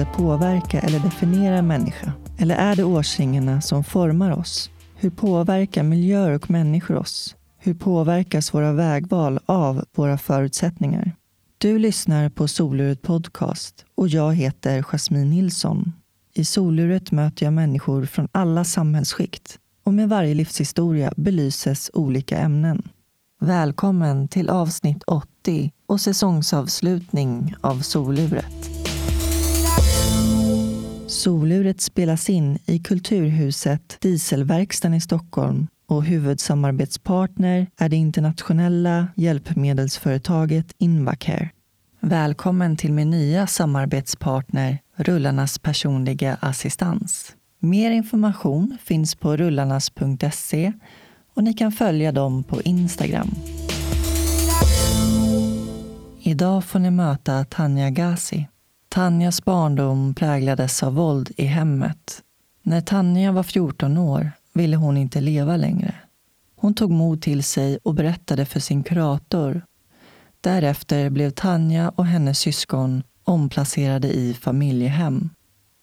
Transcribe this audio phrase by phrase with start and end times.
[0.00, 2.12] händelser påverka eller definiera en människa?
[2.38, 4.70] Eller är det årsringarna som formar oss?
[4.96, 7.36] Hur påverkar miljöer och människor oss?
[7.58, 11.12] Hur påverkas våra vägval av våra förutsättningar?
[11.58, 15.92] Du lyssnar på Soluret Podcast och jag heter Jasmine Nilsson.
[16.34, 22.88] I Soluret möter jag människor från alla samhällsskikt och med varje livshistoria belyses olika ämnen.
[23.40, 28.70] Välkommen till avsnitt 80 och säsongsavslutning av Soluret.
[31.06, 41.50] Soluret spelas in i Kulturhuset Dieselverkstan i Stockholm och huvudsamarbetspartner är det internationella hjälpmedelsföretaget Invacare.
[42.00, 47.36] Välkommen till min nya samarbetspartner Rullarnas personliga assistans.
[47.58, 50.72] Mer information finns på rullarnas.se
[51.34, 53.30] och ni kan följa dem på Instagram.
[56.22, 58.48] Idag får ni möta Tanja Gazi.
[58.92, 62.22] Tanjas barndom präglades av våld i hemmet.
[62.62, 65.94] När Tanja var 14 år ville hon inte leva längre.
[66.56, 69.62] Hon tog mod till sig och berättade för sin kurator.
[70.40, 75.30] Därefter blev Tanja och hennes syskon omplacerade i familjehem.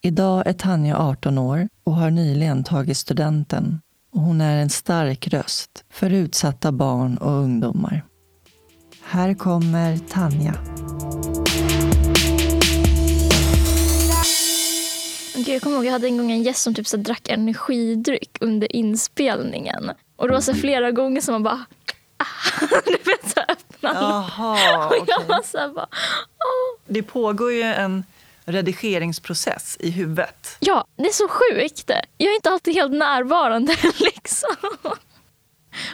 [0.02, 3.80] Idag är Tanja 18 år och har nyligen tagit studenten.
[4.12, 8.04] Och hon är en stark röst för utsatta barn och ungdomar.
[9.04, 10.54] Här kommer Tanja.
[15.44, 18.38] Gud, jag kommer ihåg jag hade en gång en gäst som typ så drack energidryck
[18.40, 19.90] under inspelningen.
[20.16, 21.64] Och det var så flera gånger som man bara
[22.16, 22.24] ah,
[22.84, 23.98] du vet så öppnade.
[24.00, 26.80] Jaha, Och jag var så här bara, åh.
[26.86, 28.04] Det pågår ju en
[28.44, 30.56] redigeringsprocess i huvudet.
[30.60, 31.90] Ja, det är så sjukt.
[32.16, 34.56] Jag är inte alltid helt närvarande liksom.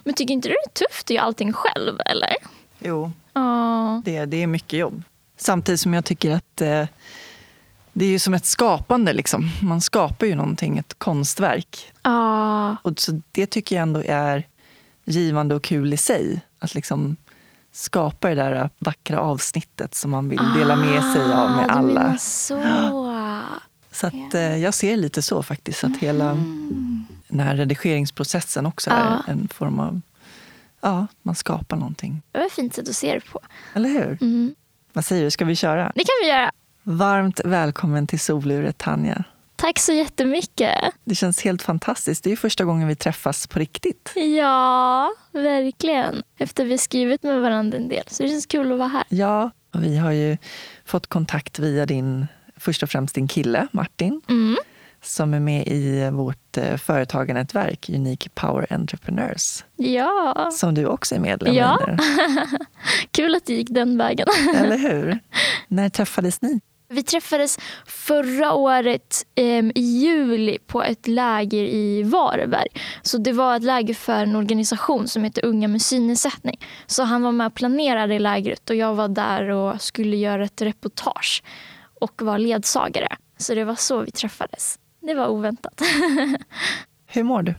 [0.04, 2.34] Men tycker inte du det är tufft att göra allting själv eller?
[2.78, 4.03] Jo, Ja.
[4.04, 5.03] det, det är mycket jobb.
[5.37, 6.87] Samtidigt som jag tycker att eh,
[7.94, 9.12] det är ju som ett skapande.
[9.12, 9.50] Liksom.
[9.62, 11.93] Man skapar ju någonting, ett konstverk.
[12.03, 12.77] Ja.
[12.82, 14.47] Och så det tycker jag ändå är
[15.05, 16.41] givande och kul i sig.
[16.59, 17.16] Att liksom
[17.72, 22.19] skapa det där vackra avsnittet som man vill dela med sig av med Ah, alla.
[22.19, 22.60] så.
[23.93, 25.84] Så att, eh, jag ser lite så faktiskt.
[25.84, 27.06] Att hela Mm.
[27.28, 28.97] den här redigeringsprocessen också Ja.
[28.97, 30.00] är en form av...
[30.81, 32.22] Ja, man skapar någonting.
[32.33, 33.41] Det var ett fint sätt att se det på.
[33.75, 34.19] Eller hur?
[34.21, 34.54] Mm.
[34.93, 35.93] Vad säger du, ska vi köra?
[35.94, 36.50] Det kan vi göra.
[36.84, 39.25] Varmt välkommen till Soluret, Tanja.
[39.56, 40.75] Tack så jättemycket.
[41.05, 42.25] Det känns helt fantastiskt.
[42.25, 44.12] Det är första gången vi träffas på riktigt.
[44.39, 46.22] Ja, verkligen.
[46.39, 48.05] Efter vi skrivit med varandra en del.
[48.06, 49.05] Så det känns kul att vara här.
[49.09, 50.37] Ja, och vi har ju
[50.84, 54.56] fått kontakt via din, först och främst din kille Martin, Mm.
[55.03, 61.19] som är med i vårt eh, företagarnätverk Unique Power Entrepreneurs, Ja, som du också är
[61.21, 61.81] medlem Ja.
[61.89, 61.91] i.
[61.91, 61.97] nu.
[63.11, 64.27] kul att det gick den vägen.
[64.56, 65.19] Eller hur?
[65.69, 66.61] När träffades ni?
[66.89, 72.69] Vi träffades förra året em, i juli på ett läger i Varberg.
[73.03, 76.61] Så det var ett läger för en organisation som heter Unga med synnedsättning.
[76.87, 80.62] Så han var med och planerade lägret och jag var där och skulle göra ett
[80.62, 81.43] reportage
[82.00, 83.16] och var ledsagare.
[83.39, 84.78] Så det var så vi träffades.
[85.01, 85.81] Det var oväntat.
[87.06, 87.55] Hur mår du?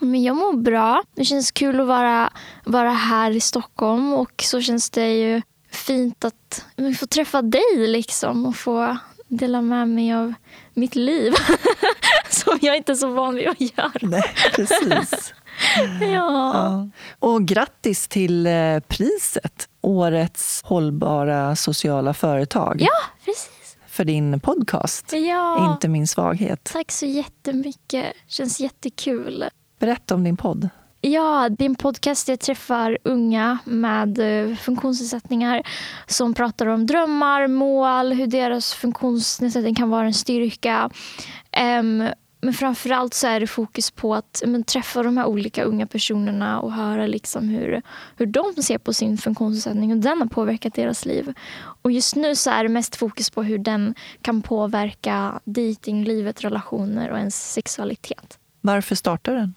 [0.00, 1.02] Men jag mår bra.
[1.16, 2.32] Det känns kul att vara,
[2.64, 5.42] vara här i Stockholm och så känns det ju
[5.78, 8.96] fint att men, få träffa dig liksom och få
[9.28, 10.34] dela med mig av
[10.74, 11.32] mitt liv.
[12.30, 13.92] Som jag inte är så van vid att göra.
[14.02, 15.34] Nej, precis.
[16.00, 16.06] Ja.
[16.12, 16.88] Ja.
[17.18, 22.90] Och grattis till eh, priset, Årets hållbara sociala företag, ja,
[23.24, 23.76] precis.
[23.86, 25.72] för din podcast Ja.
[25.72, 26.64] Inte min svaghet.
[26.72, 28.06] Tack så jättemycket.
[28.26, 29.44] Känns jättekul.
[29.78, 30.68] Berätta om din podd.
[31.00, 35.62] Ja, det är en podcast där jag träffar unga med eh, funktionsnedsättningar
[36.06, 40.90] som pratar om drömmar, mål, hur deras funktionsnedsättning kan vara en styrka.
[42.40, 46.60] Men framförallt så är det fokus på att men, träffa de här olika unga personerna
[46.60, 47.82] och höra liksom hur,
[48.16, 51.32] hur de ser på sin funktionsnedsättning och den har påverkat deras liv.
[51.82, 57.10] Och just nu så är det mest fokus på hur den kan påverka datinglivet, relationer
[57.10, 58.38] och ens sexualitet.
[58.60, 59.54] Varför startade den?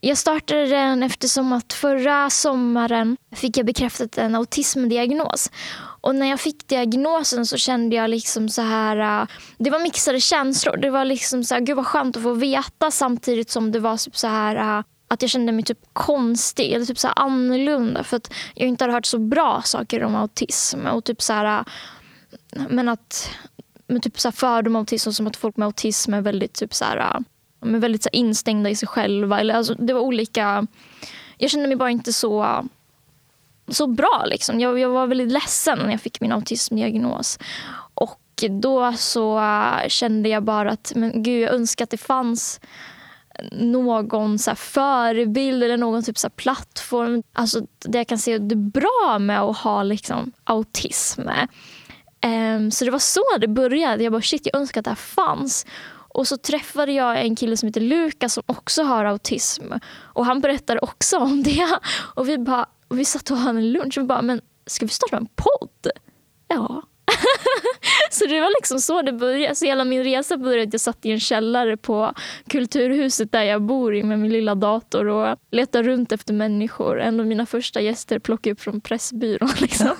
[0.00, 5.50] Jag startade den eftersom att förra sommaren fick jag bekräftat en autismdiagnos.
[6.00, 9.20] Och när jag fick diagnosen så kände jag liksom så här...
[9.22, 9.28] Äh,
[9.58, 10.76] det var mixade känslor.
[10.76, 13.96] Det var liksom så här, gud vad skönt att få veta samtidigt som det var
[13.96, 14.78] typ så här...
[14.78, 18.04] Äh, att jag kände mig typ konstig eller typ så här annorlunda.
[18.04, 20.86] För att jag inte hade hört så bra saker om autism.
[20.86, 21.64] Och typ så här...
[22.56, 23.30] Äh, men att...
[23.86, 26.74] Men typ så här fördom om autism som att folk med autism är väldigt typ
[26.74, 27.22] så här
[27.60, 29.40] men de är väldigt så här, instängda i sig själva.
[29.40, 30.66] Eller, alltså, det var olika...
[31.38, 32.64] Jag kände mig bara inte så,
[33.68, 34.24] så bra.
[34.26, 34.60] Liksom.
[34.60, 37.38] Jag, jag var väldigt ledsen när jag fick min autismdiagnos.
[37.94, 38.20] Och
[38.50, 42.60] då så äh, kände jag bara att men gud, jag önskar att det fanns
[43.52, 49.18] någon så förebild eller någon typ så plattform alltså, där jag kan se det bra
[49.20, 51.20] med att ha liksom, autism.
[52.26, 54.04] Um, så det var så det började.
[54.04, 55.66] Jag bara shit, jag önskar att det här fanns.
[56.18, 59.72] Och så träffade jag en kille som heter Lukas som också har autism.
[59.96, 61.78] Och Han berättade också om det.
[62.14, 64.92] Och Vi, bara, och vi satt och hade en lunch och bara, men ska vi
[64.92, 65.90] starta en podd?
[66.48, 66.82] Ja,
[68.10, 69.54] så det var liksom så det började.
[69.54, 72.12] Så hela min resa började att jag satt i en källare på
[72.46, 77.00] Kulturhuset där jag bor i med min lilla dator och letade runt efter människor.
[77.00, 79.50] En av mina första gäster plockade upp från Pressbyrån.
[79.60, 79.90] Liksom.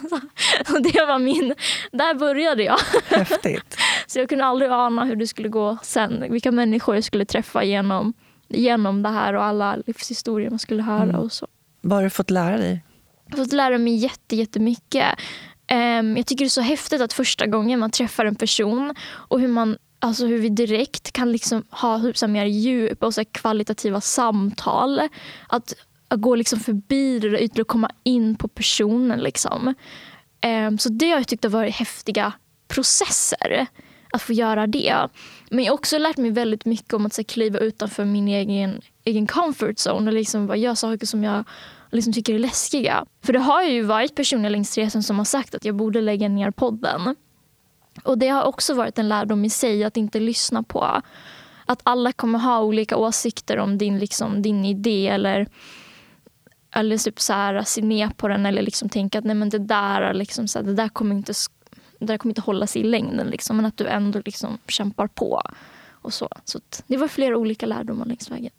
[0.75, 1.55] Och det var min...
[1.93, 2.79] Där började jag.
[3.05, 3.77] Häftigt.
[4.07, 6.25] Så jag kunde aldrig ana hur det skulle gå sen.
[6.31, 8.13] Vilka människor jag skulle träffa genom,
[8.49, 11.03] genom det här och alla livshistorier man skulle höra.
[11.03, 11.17] Mm.
[11.17, 11.47] och så.
[11.81, 12.85] Vad har du fått lära dig?
[13.31, 15.07] Jag har fått lära mig jätte, jättemycket.
[15.73, 19.41] Um, jag tycker det är så häftigt att första gången man träffar en person och
[19.41, 23.25] hur man Alltså hur vi direkt kan liksom ha typ så mer djupa och så
[23.25, 25.01] kvalitativa samtal.
[25.49, 25.75] Att,
[26.09, 29.21] att gå liksom förbi det ytliga och komma in på personen.
[29.21, 29.75] Liksom.
[30.67, 32.33] Um, så det har jag tyckt har varit häftiga
[32.69, 33.67] processer.
[34.13, 35.09] Att få göra det.
[35.51, 38.81] Men jag har också lärt mig väldigt mycket om att så, kliva utanför min egen,
[39.05, 41.45] egen comfort zone och liksom bara göra saker som jag
[41.91, 43.07] liksom tycker är läskiga.
[43.23, 46.29] För det har ju varit personer längs resan som har sagt att jag borde lägga
[46.29, 47.17] ner podden.
[48.05, 51.03] Och det har också varit en lärdom i sig att inte lyssna på
[51.67, 55.49] att alla kommer ha olika åsikter om din, liksom, din idé eller,
[56.75, 59.59] eller typ så här, se ner på den eller liksom tänka att nej, men det,
[59.59, 61.33] där, liksom, så här, det där kommer inte,
[61.99, 63.27] det där kommer inte hålla sig i längden.
[63.27, 65.43] Liksom, men att du ändå liksom kämpar på.
[65.91, 66.29] Och så.
[66.45, 68.53] så det var flera olika lärdomar längs vägen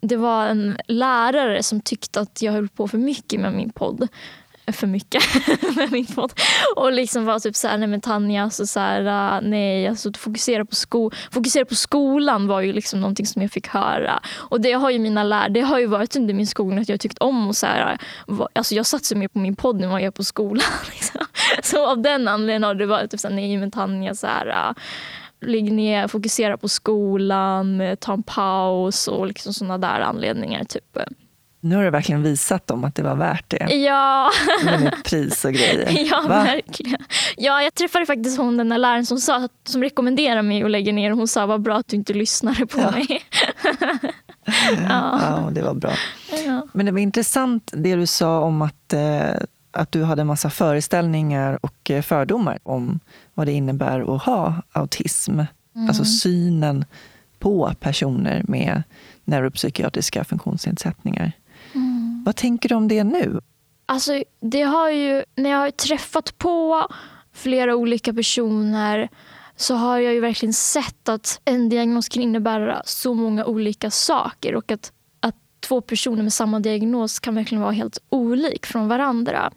[0.00, 4.08] det var en lärare som tyckte att jag höll på för mycket med min podd.
[4.72, 5.22] För mycket
[5.76, 6.32] med min podd.
[6.76, 10.64] Och liksom var typ såhär, nej men Tanja, alltså så här, äh, nej, alltså fokusera
[10.64, 14.20] på, sko fokusera på skolan var ju liksom någonting som jag fick höra.
[14.36, 17.00] Och det har ju mina lärare, det har ju varit under min skolgång att jag
[17.00, 17.98] tyckt om och så här,
[18.28, 20.66] äh, alltså jag satsar mer på min podd än vad jag gör på skolan.
[20.90, 21.20] Liksom.
[21.62, 24.74] Så av den anledningen har det varit typ såhär, nej men Tanja, så här, äh,
[25.40, 30.64] Ligg ner, fokusera på skolan, ta en paus och liksom sådana där anledningar.
[30.64, 30.98] Typ.
[31.60, 33.74] Nu har du verkligen visat dem att det var värt det.
[33.74, 34.30] Ja.
[34.64, 36.06] Med pris och grejer.
[36.10, 36.42] Ja, Va?
[36.42, 37.00] verkligen.
[37.36, 40.92] Ja, jag träffade faktiskt hon den där läraren som, sa, som rekommenderade mig att lägga
[40.92, 41.10] ner.
[41.10, 42.90] Hon sa vad bra att du inte lyssnade på ja.
[42.90, 43.06] mig.
[44.88, 45.20] ja.
[45.22, 45.92] ja, det var bra.
[46.46, 46.66] Ja.
[46.72, 49.30] Men det var intressant det du sa om att, eh,
[49.70, 53.00] att du hade en massa föreställningar och eh, fördomar om
[53.34, 55.32] vad det innebär att ha autism.
[55.32, 55.88] Mm.
[55.88, 56.84] Alltså synen
[57.38, 58.82] på personer med
[59.24, 61.32] neuropsykiatriska funktionsnedsättningar.
[61.74, 62.22] Mm.
[62.26, 63.40] Vad tänker du om det nu?
[63.86, 66.86] Alltså, det har ju, när jag har träffat på
[67.32, 69.08] flera olika personer
[69.56, 74.54] så har jag ju verkligen sett att en diagnos kan innebära så många olika saker
[74.54, 74.92] och att, att
[75.60, 79.52] två personer med samma diagnos kan verkligen vara helt olik från varandra.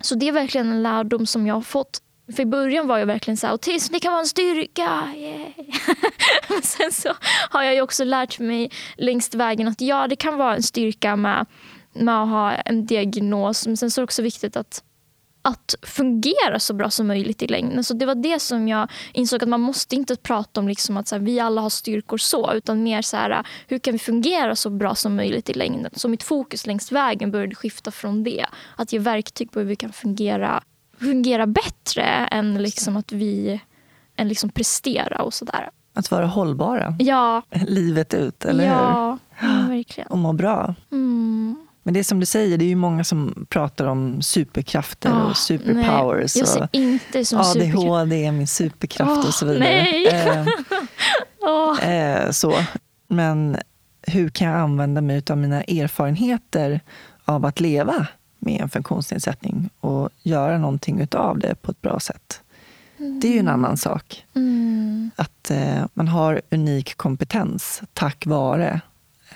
[0.00, 2.02] Så det är verkligen en lärdom som jag har fått
[2.32, 5.12] för i början var jag verkligen så här, autism det kan vara en styrka.
[5.16, 5.48] Yeah.
[6.48, 7.08] Men sen så
[7.50, 11.16] har jag ju också lärt mig längs vägen att ja, det kan vara en styrka
[11.16, 11.46] med,
[11.92, 13.66] med att ha en diagnos.
[13.66, 14.82] Men sen så är det också viktigt att,
[15.42, 17.84] att fungera så bra som möjligt i längden.
[17.84, 21.08] Så det var det som jag insåg att man måste inte prata om liksom att
[21.08, 24.56] så här, vi alla har styrkor så, utan mer så här, hur kan vi fungera
[24.56, 25.90] så bra som möjligt i längden.
[25.94, 28.46] Så mitt fokus längs vägen började skifta från det.
[28.76, 30.62] Att ge verktyg på hur vi kan fungera
[30.98, 33.60] fungera bättre än liksom att vi
[34.16, 35.70] än liksom prestera och sådär.
[35.94, 37.42] Att vara hållbara ja.
[37.50, 39.48] livet ut, eller ja, hur?
[39.48, 40.10] Ja, verkligen.
[40.10, 40.74] Och må bra.
[40.92, 41.66] Mm.
[41.82, 45.30] Men det är som du säger, det är ju många som pratar om superkrafter oh,
[45.30, 46.36] och superpowers.
[46.36, 49.58] Nej, jag ser inte som ADHD är min superkraft oh, och så vidare.
[49.58, 50.06] Nej.
[50.06, 50.46] Eh,
[51.40, 51.84] oh.
[51.88, 52.54] eh, så.
[53.08, 53.56] Men
[54.02, 56.80] hur kan jag använda mig av mina erfarenheter
[57.24, 58.06] av att leva
[58.38, 62.40] med en funktionsnedsättning och göra någonting utav det på ett bra sätt.
[62.98, 63.20] Mm.
[63.20, 64.24] Det är ju en annan sak.
[64.34, 65.10] Mm.
[65.16, 68.80] Att eh, man har unik kompetens tack vare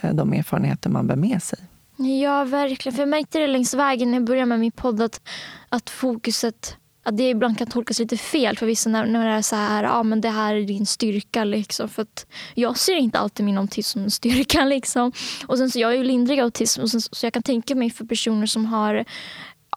[0.00, 1.59] eh, de erfarenheter man bär med sig.
[1.97, 2.97] Ja, verkligen.
[2.97, 5.21] För jag märkte det längs vägen när jag började med min podd att,
[5.69, 6.76] att fokuset
[7.07, 9.85] att det ibland kan tolkas lite fel för vissa när, när det är så här,
[9.85, 11.88] ja men det här är din styrka liksom.
[11.88, 15.12] För att jag ser inte alltid min autism som en styrka liksom.
[15.47, 17.91] Och sen så jag är ju lindrig autism och sen, så jag kan tänka mig
[17.91, 19.05] för personer som har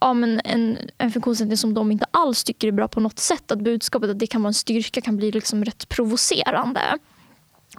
[0.01, 3.51] ja, men en, en funktionsnedsättning som de inte alls tycker är bra på något sätt.
[3.51, 6.97] Att budskapet att det kan vara en styrka kan bli liksom rätt provocerande.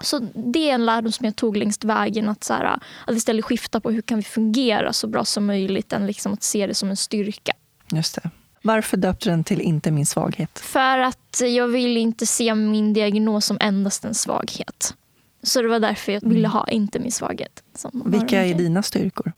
[0.01, 2.29] Så det är en lärdom som jag tog längs vägen.
[2.29, 5.93] Att, så här, att istället skifta på hur kan vi fungera så bra som möjligt
[5.93, 7.53] än liksom att se det som en styrka.
[7.93, 8.31] Just det.
[8.63, 10.59] Varför döpte du den till Inte min svaghet?
[10.59, 14.95] För att jag vill inte se min diagnos som endast en svaghet.
[15.43, 17.63] Så det var därför jag ville ha Inte min svaghet.
[18.05, 19.33] Vilka är dina styrkor?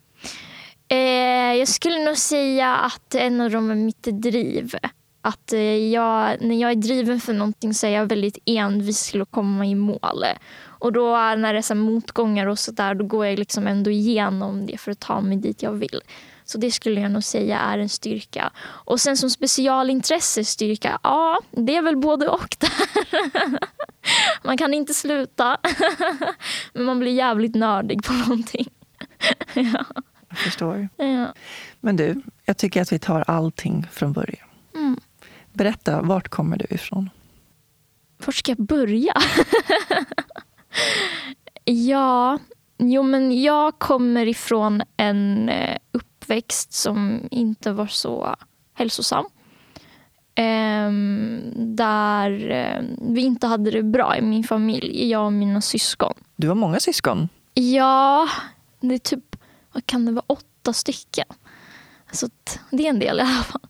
[0.89, 0.99] Eh,
[1.55, 4.75] jag skulle nog säga att en av dem är mitt driv.
[5.23, 5.61] Att eh,
[5.93, 9.67] jag, när jag är driven för någonting så är jag väldigt envis till att komma
[9.67, 10.25] i mål.
[10.65, 14.67] Och då när det är så motgångar och sådär då går jag liksom ändå igenom
[14.67, 16.01] det för att ta mig dit jag vill.
[16.45, 18.53] Så det skulle jag nog säga är en styrka.
[18.61, 23.59] Och sen som specialintresse styrka, ja det är väl både och där.
[24.47, 25.57] man kan inte sluta.
[26.73, 28.69] Men man blir jävligt nördig på någonting.
[29.55, 29.85] ja.
[30.29, 30.89] Jag förstår.
[30.97, 31.35] Ja.
[31.81, 34.49] Men du, jag tycker att vi tar allting från början.
[34.75, 35.01] Mm.
[35.53, 37.11] Berätta, vart kommer du ifrån?
[38.27, 39.15] Var ska jag börja?
[41.65, 42.39] ja,
[42.79, 48.37] jo men jag kommer ifrån en eh, uppväxt som inte var så
[48.75, 49.25] hälsosam.
[50.39, 52.31] Um, där
[52.79, 56.15] um, vi inte hade det bra i min familj, jag och mina syskon.
[56.37, 57.29] Du har många syskon?
[57.55, 58.29] Ja,
[58.81, 59.37] det är typ,
[59.73, 61.27] vad kan det vara, åtta stycken.
[62.13, 62.29] Så
[62.71, 63.61] det är en del i alla fall.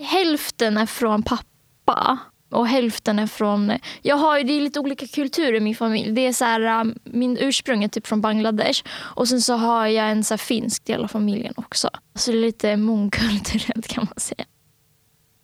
[0.00, 2.18] Hälften är från pappa
[2.50, 3.72] och hälften är från...
[4.02, 6.12] Jag har det är lite olika kulturer i min familj.
[6.12, 9.86] Det är så här, äh, min ursprung är typ från Bangladesh och sen så har
[9.86, 11.90] jag en så finsk del av familjen också.
[12.14, 14.44] Så det är lite mångkulturellt kan man säga.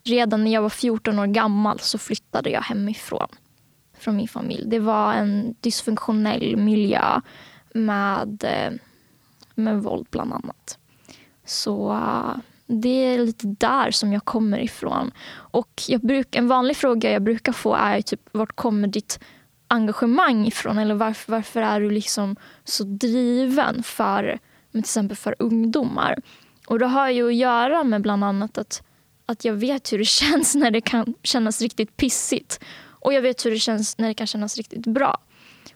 [0.03, 3.27] Redan när jag var 14 år gammal så flyttade jag hemifrån.
[3.99, 4.63] Från min familj.
[4.67, 7.21] Det var en dysfunktionell miljö
[7.73, 8.73] med, äh,
[9.55, 10.77] med våld bland annat.
[11.45, 12.35] Så äh,
[12.67, 15.11] det är lite där som jag kommer ifrån.
[15.29, 19.19] Och jag bruk, en vanlig fråga jag brukar få är typ, vart kommer ditt
[19.67, 20.77] engagemang ifrån?
[20.77, 24.39] Eller varför, varför är du liksom så driven för
[24.71, 26.19] till exempel för ungdomar?
[26.67, 28.83] Och det har ju att göra med bland annat att,
[29.25, 32.59] att jag vet hur det känns när det kan kännas riktigt pissigt.
[32.89, 35.17] Och jag vet hur det känns när det kan kännas riktigt bra.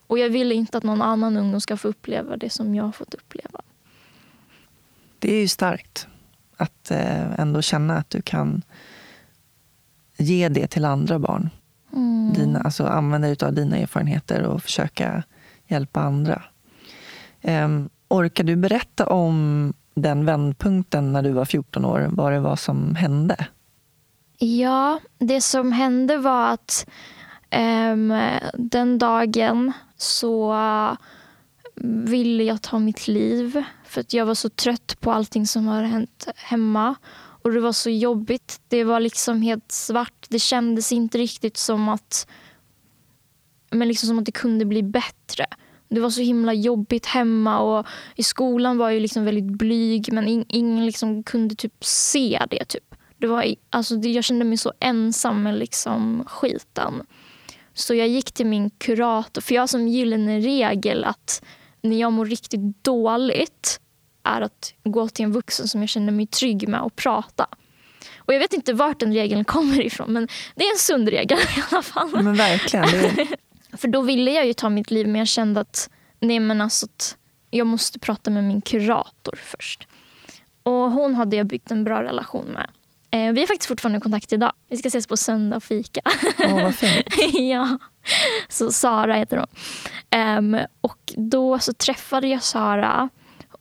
[0.07, 2.91] Och jag vill inte att någon annan ungdom ska få uppleva det som jag har
[2.91, 3.62] fått uppleva.
[5.19, 6.07] Det är ju starkt
[6.62, 8.62] att eh, ändå känna att du kan
[10.18, 11.50] ge det till andra barn.
[11.94, 12.34] Mm.
[12.34, 15.24] Dina, alltså använda dig av dina erfarenheter och försöka
[15.68, 16.44] hjälpa andra.
[17.41, 22.10] Um, orkar du berätta om den vändpunkten när du var 14 år?
[22.12, 23.48] Vad det var som hände?
[24.38, 26.89] Ja, det som hände var att
[27.91, 30.58] um, den dagen så
[32.06, 33.63] ville jag ta mitt liv.
[33.91, 36.95] För att jag var så trött på allting som har hänt hemma.
[37.13, 38.62] Och det var så jobbigt.
[38.67, 40.25] Det var liksom helt svart.
[40.29, 42.27] Det kändes inte riktigt som att,
[43.71, 45.45] men liksom som att det kunde bli bättre.
[45.89, 50.45] Det var så himla jobbigt hemma och i skolan var jag liksom väldigt blyg men
[50.48, 52.65] ingen liksom kunde typ se det.
[52.65, 52.95] Typ.
[53.17, 57.03] Det var, alltså, jag kände mig så ensam med liksom skiten.
[57.74, 61.43] Så jag gick till min kurator, för jag har som gyllene regel att
[61.81, 63.80] när jag mår riktigt dåligt
[64.24, 67.48] är att gå till en vuxen som jag känner mig trygg med och prata.
[68.18, 71.38] Och Jag vet inte vart den regeln kommer ifrån men det är en sund regel
[71.38, 72.24] i alla fall.
[72.24, 72.86] Men verkligen.
[72.92, 73.28] Det...
[73.78, 76.86] För då ville jag ju ta mitt liv men jag kände att, nej men alltså
[76.86, 77.18] att
[77.51, 79.88] jag måste prata med min kurator först.
[80.63, 82.70] Och Hon hade jag byggt en bra relation med.
[83.12, 84.54] Eh, vi är faktiskt fortfarande i kontakt idag.
[84.70, 86.01] Vi ska ses på söndag och fika.
[86.40, 87.08] Åh, vad fint.
[87.34, 87.78] ja.
[88.50, 89.48] Så Sara heter hon.
[90.56, 93.10] Um, och då så träffade jag Sara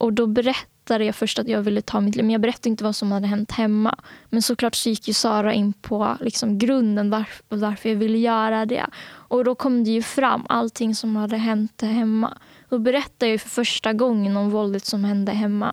[0.01, 2.25] och då berättade jag först att jag ville ta mitt liv.
[2.25, 3.99] Men jag berättade inte vad som hade hänt hemma.
[4.29, 8.67] Men såklart så gick ju Sara in på liksom grunden varför, varför jag ville göra
[8.67, 8.87] det.
[9.07, 12.39] Och då kom det ju fram allting som hade hänt hemma.
[12.69, 15.73] Då berättade jag för första gången om våldet som hände hemma.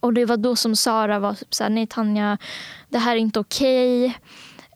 [0.00, 2.38] Och det var då som Sara var typ så här, nej Tanja,
[2.88, 4.04] det här är inte okej.
[4.04, 4.12] Ehm,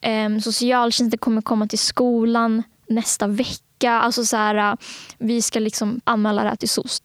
[0.02, 0.26] okay.
[0.26, 3.92] Um, socialtjänsten kommer komma till skolan nästa vecka.
[3.92, 4.76] Alltså så här,
[5.18, 7.02] vi ska liksom anmäla det här till SOS.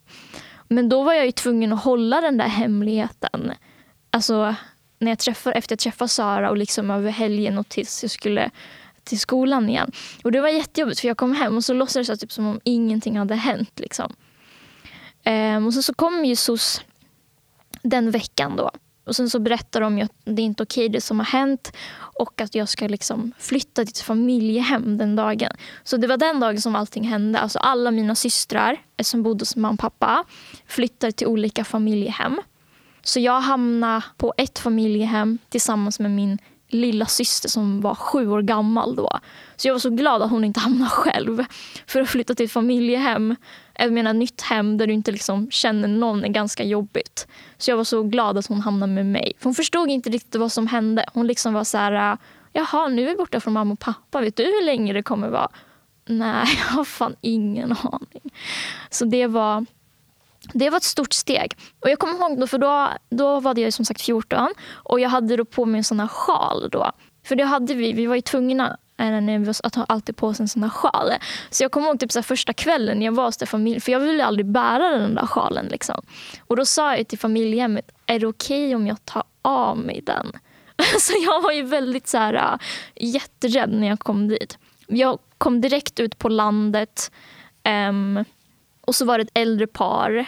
[0.72, 3.54] Men då var jag ju tvungen att hålla den där hemligheten.
[4.10, 4.56] Alltså
[5.00, 8.50] när jag träffade, efter jag träffade Sara och liksom över helgen och tills jag skulle
[9.04, 9.92] till skolan igen.
[10.24, 12.60] Och Det var jättejobbigt för jag kom hem och så låtsades jag typ som om
[12.64, 13.80] ingenting hade hänt.
[13.80, 14.14] Liksom.
[15.24, 16.82] Ehm, och så, så kom ju SOS
[17.84, 18.72] den veckan då.
[19.06, 21.74] Och sen så berättar de att det är inte okej det som har hänt
[22.22, 25.52] och att jag ska liksom flytta till ett familjehem den dagen.
[25.84, 27.40] Så det var den dagen som allting hände.
[27.40, 30.24] Alltså alla mina systrar eh, som bodde hos mamma och pappa
[30.68, 32.42] flyttade till olika familjehem.
[33.04, 36.38] Så jag hamnade på ett familjehem tillsammans med min
[36.68, 39.20] lilla syster som var sju år gammal då.
[39.56, 41.46] Så jag var så glad att hon inte hamnade själv
[41.88, 43.36] för att flytta till ett familjehem
[43.84, 47.28] jag menar nytt hem där du inte liksom känner någon är ganska jobbigt.
[47.58, 49.34] Så jag var så glad att hon hamnade med mig.
[49.38, 51.06] För hon förstod inte riktigt vad som hände.
[51.14, 52.18] Hon liksom var så här, äh,
[52.54, 54.22] jaha nu är vi borta från mamma och pappa.
[54.22, 55.50] Vet du hur länge det kommer vara?
[56.06, 58.34] Nej, jag har fan ingen aning.
[58.90, 59.66] Så det var,
[60.54, 61.58] det var ett stort steg.
[61.80, 65.10] Och jag kommer ihåg då, för då, då var jag som sagt 14 och jag
[65.10, 66.92] hade då på mig en sån här sjal då.
[67.26, 68.78] För det hade vi, vi var ju tvungna
[69.64, 71.12] att ha alltid på sig en sån här sjal.
[71.50, 74.26] Så jag kommer ihåg typ så första kvällen jag var hos familj, för jag ville
[74.26, 75.66] aldrig bära den där sjalen.
[75.66, 76.02] Liksom.
[76.48, 80.02] Och då sa jag till familjehemmet, är det okej okay om jag tar av mig
[80.06, 80.32] den?
[81.00, 82.58] Så jag var ju väldigt så här, äh,
[82.96, 84.58] jätterädd när jag kom dit.
[84.88, 87.12] Jag kom direkt ut på landet
[87.90, 88.26] um,
[88.82, 90.26] och så var det ett äldre par.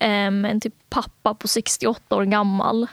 [0.00, 2.86] Um, en typ pappa på 68 år gammal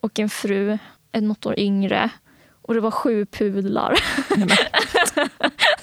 [0.00, 0.78] och en fru,
[1.12, 2.10] något år yngre.
[2.62, 3.98] Och det var sju pudlar.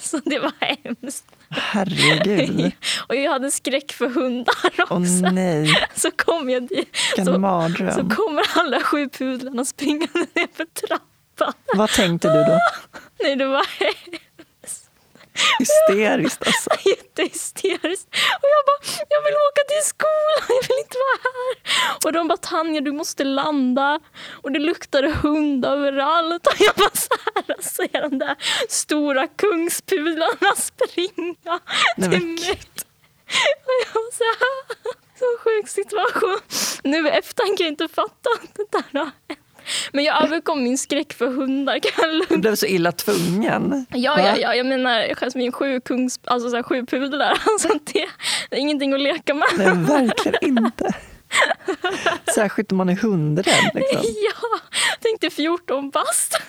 [0.00, 1.24] så det var hemskt.
[1.50, 2.72] Herregud.
[3.08, 4.94] och jag hade skräck för hundar också.
[4.94, 5.74] Åh nej.
[5.94, 6.96] Så kom jag dit.
[7.24, 7.94] så, mardröm.
[7.94, 11.54] Så kommer alla sju pudlarna springande ner för trappan.
[11.74, 12.58] Vad tänkte du då?
[13.22, 13.66] nej, det var
[15.58, 16.70] Hysteriskt alltså.
[16.88, 18.08] Jättehysteriskt.
[18.42, 21.54] Och jag bara, jag vill åka till skolan, jag vill inte vara här.
[22.04, 24.00] Och de bara, Tanja du måste landa.
[24.42, 26.46] Och det luktade hund överallt.
[26.46, 28.36] Och jag bara så här, ser de där
[28.68, 31.60] stora kungspudlarna springa
[31.94, 32.60] till mig.
[33.66, 34.76] Och jag var så här,
[35.18, 36.38] så sjuk situation.
[36.84, 39.40] Nu i efterhand kan jag inte fatta att det där har hänt.
[39.92, 41.80] Men jag överkom min skräck för hundar.
[42.28, 43.86] Du blev så illa tvungen.
[43.88, 47.38] Ja, ja, ja jag menar Jasmin sju, kungs, alltså, så här, sju pudlar.
[47.50, 48.06] Alltså, det,
[48.50, 49.48] det är ingenting att leka med.
[49.58, 50.94] Nej, verkligen inte.
[52.34, 53.70] Särskilt om man är hundrädd.
[53.74, 54.02] Liksom.
[54.02, 54.58] Ja,
[55.00, 56.40] tänkte 14 bast.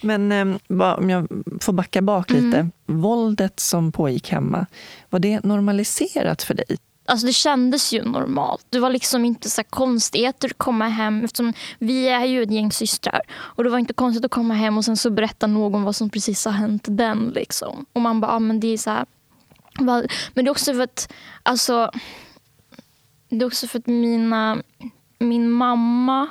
[0.00, 0.56] Men eh,
[0.98, 1.28] om jag
[1.60, 2.56] får backa bak lite.
[2.56, 2.72] Mm.
[2.86, 4.66] Våldet som pågick hemma,
[5.10, 6.76] var det normaliserat för dig?
[7.04, 8.66] Alltså det kändes ju normalt.
[8.70, 11.24] Det var liksom inte så konstigheter att komma hem.
[11.24, 13.20] Eftersom vi är ju ett gäng systrar.
[13.32, 16.10] Och det var inte konstigt att komma hem och sen så berätta någon vad som
[16.10, 17.32] precis har hänt den.
[17.34, 17.86] Liksom.
[17.92, 19.06] Och man bara, ah, men det är så här.
[19.80, 21.12] Men det är också för att,
[21.42, 21.90] alltså,
[23.28, 24.62] det är också för att mina,
[25.18, 26.28] min mamma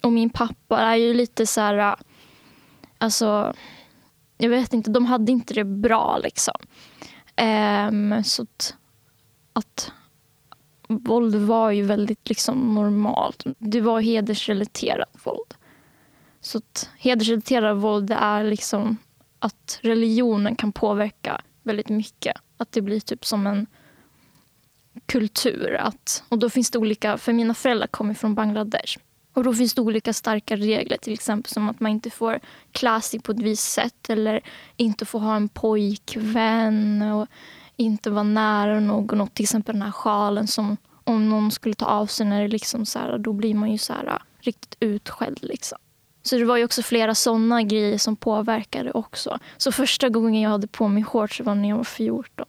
[0.00, 1.96] och min pappa är ju lite så här,
[2.98, 3.54] alltså,
[4.38, 6.54] jag vet inte, de hade inte det bra liksom.
[7.88, 8.74] Um, så att,
[9.52, 9.92] att
[10.90, 13.44] våld var ju väldigt liksom normalt.
[13.58, 15.54] Det var hedersrelaterat våld.
[16.40, 18.96] Så att hedersrelaterat våld är liksom
[19.38, 22.36] att religionen kan påverka väldigt mycket.
[22.56, 23.66] Att det blir typ som en
[25.06, 25.74] kultur.
[25.74, 28.98] Att, och då finns det olika, för mina föräldrar kommer från Bangladesh.
[29.32, 32.40] Och då finns det olika starka regler, till exempel som att man inte får
[32.72, 34.40] klä sig på ett visst sätt eller
[34.76, 37.02] inte får ha en pojkvän.
[37.02, 37.28] Och
[37.80, 39.20] inte vara nära någon.
[39.20, 42.48] Och till exempel den här sjalen som om någon skulle ta av sig när det
[42.48, 45.38] liksom så här, då blir man ju så här, äh, riktigt utskälld.
[45.42, 45.78] Liksom.
[46.22, 49.38] Så det var ju också flera såna grejer som påverkade också.
[49.56, 52.46] Så första gången jag hade på mig shorts var när jag var 14.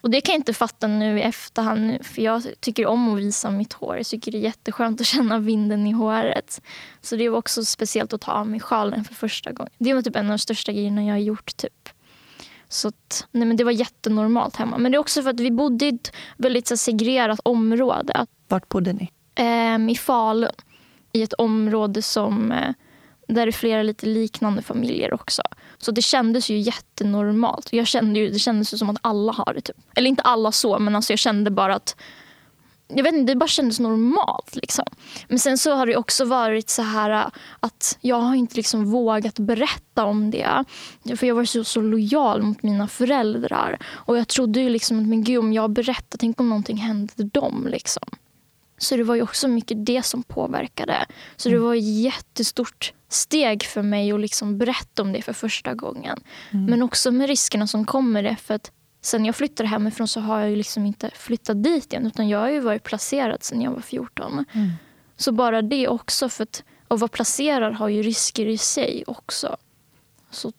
[0.00, 3.50] Och det kan jag inte fatta nu i efterhand, för jag tycker om att visa
[3.50, 3.96] mitt hår.
[3.96, 6.62] Jag tycker det är jätteskönt att känna vinden i håret.
[7.00, 9.72] Så det var också speciellt att ta av mig sjalen för första gången.
[9.78, 11.56] Det var typ en av de största grejerna jag har gjort.
[11.56, 11.88] Typ.
[12.74, 14.78] Så att, nej men det var jättenormalt hemma.
[14.78, 18.26] Men det är också för att vi bodde i ett väldigt så segregerat område.
[18.48, 19.10] Vart bodde ni?
[19.34, 20.50] Eh, I Falun.
[21.12, 22.74] I ett område som, eh,
[23.28, 25.42] där det är flera lite liknande familjer också.
[25.78, 27.72] Så det kändes ju jättenormalt.
[27.72, 29.60] Jag kände ju, det kändes som att alla har det.
[29.60, 29.76] Typ.
[29.94, 31.96] Eller inte alla så, men alltså jag kände bara att
[32.88, 34.56] jag vet inte, det bara kändes normalt.
[34.56, 34.84] Liksom.
[35.28, 37.26] Men sen så har det också varit så här äh,
[37.60, 40.64] att jag har inte liksom vågat berätta om det.
[41.16, 43.78] För jag var så, så lojal mot mina föräldrar.
[43.86, 47.24] Och jag trodde ju liksom att men gud, om jag berättar, tänk om någonting hände
[47.24, 47.66] dem.
[47.70, 48.04] Liksom.
[48.78, 51.06] Så det var ju också mycket det som påverkade.
[51.36, 51.66] Så det mm.
[51.66, 56.20] var ett jättestort steg för mig att liksom berätta om det för första gången.
[56.50, 56.64] Mm.
[56.64, 58.36] Men också med riskerna som kommer det.
[58.36, 58.70] För att
[59.04, 62.38] Sen jag flyttade hemifrån så har jag ju liksom inte flyttat dit igen utan jag
[62.38, 64.44] har ju varit placerad sen jag var 14.
[64.52, 64.70] Mm.
[65.16, 69.56] Så bara det också, för att, att vara placerad har ju risker i sig också.
[70.30, 70.52] Så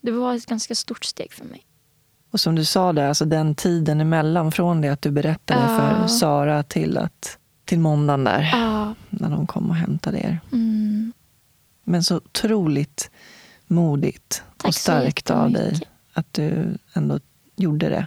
[0.00, 1.66] det var ett ganska stort steg för mig.
[2.30, 5.76] Och som du sa, där, alltså den tiden emellan från det att du berättade uh.
[5.76, 8.92] för Sara till, att, till måndagen där, uh.
[9.10, 10.40] när de kom och hämtade er.
[10.52, 11.12] Mm.
[11.84, 13.10] Men så otroligt
[13.66, 15.80] modigt Tack och starkt av dig
[16.12, 17.18] att du ändå
[17.62, 18.06] gjorde det.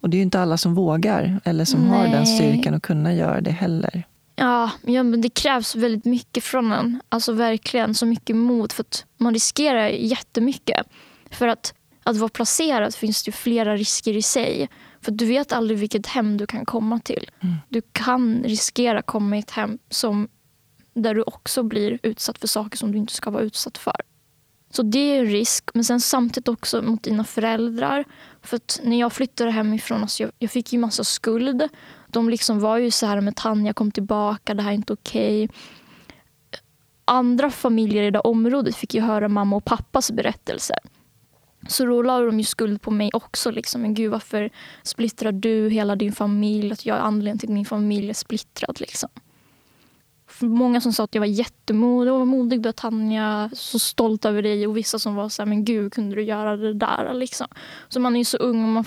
[0.00, 1.90] Och det är ju inte alla som vågar eller som Nej.
[1.90, 4.06] har den styrkan att kunna göra det heller.
[4.36, 7.00] Ja, men det krävs väldigt mycket från en.
[7.08, 10.86] Alltså verkligen så mycket mod för att man riskerar jättemycket.
[11.30, 11.74] För att
[12.06, 14.68] att vara placerad finns det flera risker i sig.
[15.00, 17.30] För du vet aldrig vilket hem du kan komma till.
[17.40, 17.54] Mm.
[17.68, 20.28] Du kan riskera att komma i ett hem som,
[20.94, 23.96] där du också blir utsatt för saker som du inte ska vara utsatt för.
[24.76, 28.04] Så det är en risk, men sen samtidigt också mot dina föräldrar.
[28.42, 31.68] För när jag flyttade hemifrån, alltså jag, jag fick ju massa skuld.
[32.08, 35.44] De liksom var ju så här med Tanja kom tillbaka, det här är inte okej.
[35.44, 35.56] Okay.
[37.04, 40.78] Andra familjer i det området fick ju höra mamma och pappas berättelser.
[41.68, 43.50] Så då la de ju skuld på mig också.
[43.50, 43.82] Liksom.
[43.82, 44.50] Men gud, varför
[44.82, 46.72] splittrar du hela din familj?
[46.72, 48.80] Att jag är anledningen till att min familj är splittrad.
[48.80, 49.08] Liksom.
[50.40, 52.12] Många som sa att jag var jättemodig.
[52.12, 53.50] Vad modig du är Tanja.
[53.52, 54.66] Så stolt över dig.
[54.66, 57.14] Och vissa som var så här, men gud kunde du göra det där?
[57.14, 57.46] Liksom.
[57.88, 58.62] Så man är ju så ung.
[58.64, 58.84] Och man,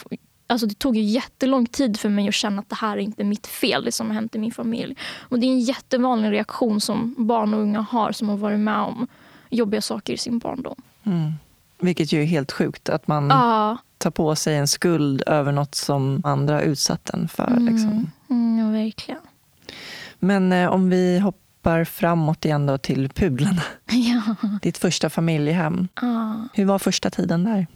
[0.48, 3.24] alltså det tog ju jättelång tid för mig att känna att det här är inte
[3.24, 3.84] mitt fel.
[3.84, 4.96] Det som har hänt i min familj.
[5.20, 8.80] Och det är en jättevanlig reaktion som barn och unga har som har varit med
[8.80, 9.08] om
[9.50, 10.76] jobbiga saker i sin barndom.
[11.04, 11.32] Mm.
[11.80, 13.78] Vilket ju är helt sjukt, att man ja.
[13.98, 17.48] tar på sig en skuld över något som andra har utsatt en för.
[17.48, 17.66] Mm.
[17.66, 18.12] Liksom.
[18.30, 19.22] Mm, ja, verkligen.
[20.20, 23.62] Men eh, om vi hoppar framåt igen då till Pudlarna.
[23.92, 24.36] Ja.
[24.62, 25.88] Ditt första familjehem.
[26.02, 26.48] Ja.
[26.54, 27.68] Hur var första tiden där?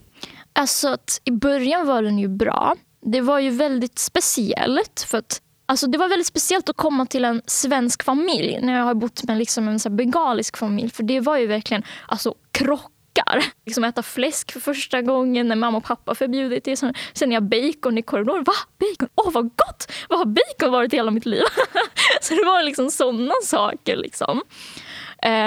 [0.54, 2.76] Alltså att I början var den ju bra.
[3.06, 5.06] Det var ju väldigt speciellt.
[5.08, 8.84] för att Alltså det var väldigt speciellt att komma till en svensk familj när jag
[8.84, 10.90] har bott med liksom en så bengalisk familj.
[10.90, 13.44] För det var ju verkligen alltså, krock chockar.
[13.66, 16.78] Liksom äta fläsk för första gången när mamma och pappa förbjudit det.
[17.14, 18.44] Sen jag bacon i korridoren.
[18.44, 18.54] Va?
[18.80, 19.10] Bacon?
[19.16, 19.92] Åh oh, vad gott!
[20.10, 21.44] Vad har bacon varit i hela mitt liv?
[22.22, 23.96] så det var liksom sådana saker.
[23.96, 24.42] Liksom.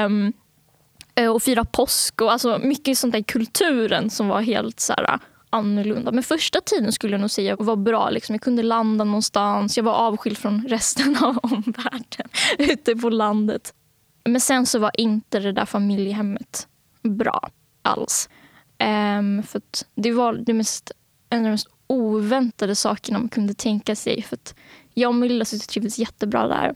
[0.07, 0.33] Um,
[1.35, 5.05] och fira påsk och alltså mycket sånt där i kulturen som var helt så här,
[5.05, 5.19] äh,
[5.51, 6.13] annorlunda.
[6.13, 8.11] Men första tiden skulle jag nog säga var bra.
[8.11, 8.35] Liksom.
[8.35, 9.77] Jag kunde landa någonstans.
[9.77, 13.73] Jag var avskild från resten av omvärlden ute på landet.
[14.25, 16.69] Men sen så var inte det där familjehemmet
[17.09, 17.51] bra
[17.83, 18.29] alls.
[19.19, 19.63] Um, för
[19.95, 20.91] det var det mest,
[21.31, 24.23] en av de mest oväntade sakerna man kunde tänka sig.
[24.23, 24.39] För
[24.95, 26.75] jag och Milla trivdes jättebra där.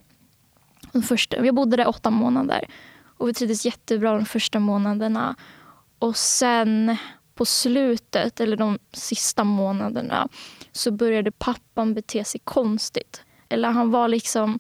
[0.93, 2.69] De första, jag bodde där åtta månader
[3.21, 5.37] och vi trivdes jättebra de första månaderna.
[5.99, 6.97] Och sen
[7.35, 10.29] på slutet, eller de sista månaderna,
[10.73, 13.25] så började pappan bete sig konstigt.
[13.49, 14.59] Eller han var liksom,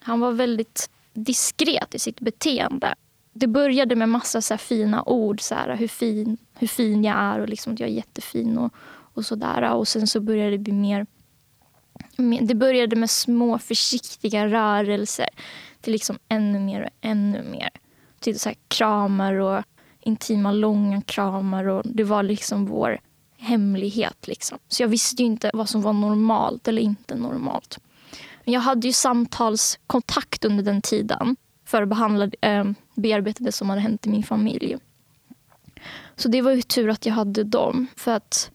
[0.00, 2.94] han var väldigt diskret i sitt beteende
[3.32, 5.40] det började med massa så fina ord.
[5.40, 8.58] Så här, hur, fin, hur fin jag är och liksom att jag är jättefin.
[8.58, 8.74] Och,
[9.14, 9.74] och, så där.
[9.74, 11.06] och sen så började det bli mer...
[12.40, 15.28] Det började med små försiktiga rörelser
[15.80, 17.70] till liksom ännu mer och ännu mer.
[18.20, 19.62] Till så här kramar och
[20.00, 21.64] intima långa kramar.
[21.64, 23.00] Och det var liksom vår
[23.36, 24.26] hemlighet.
[24.26, 24.58] Liksom.
[24.68, 27.78] Så jag visste inte vad som var normalt eller inte normalt.
[28.44, 31.36] Men jag hade ju samtalskontakt under den tiden
[31.70, 34.76] för att behandla, eh, bearbeta det som hade hänt i min familj.
[36.16, 37.86] Så det var ju tur att jag hade dem.
[37.96, 38.50] För att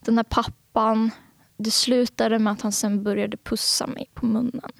[0.00, 1.10] den här pappan,
[1.56, 4.72] det slutade med att han sen började pussa mig på munnen.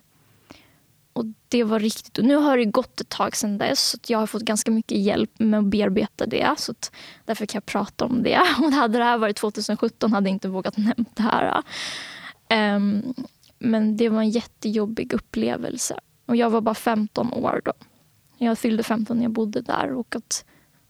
[1.12, 2.18] Och det var riktigt.
[2.18, 3.88] Och nu har det gått ett tag sedan dess.
[3.88, 6.54] Så jag har fått ganska mycket hjälp med att bearbeta det.
[6.58, 6.74] Så
[7.24, 8.40] därför kan jag prata om det.
[8.58, 11.62] Och hade det här varit 2017 hade jag inte vågat nämna det här.
[12.76, 13.14] Um,
[13.58, 16.00] men det var en jättejobbig upplevelse.
[16.26, 17.72] Och jag var bara 15 år då.
[18.38, 19.92] Jag fyllde 15 när jag bodde där.
[19.92, 20.44] Och att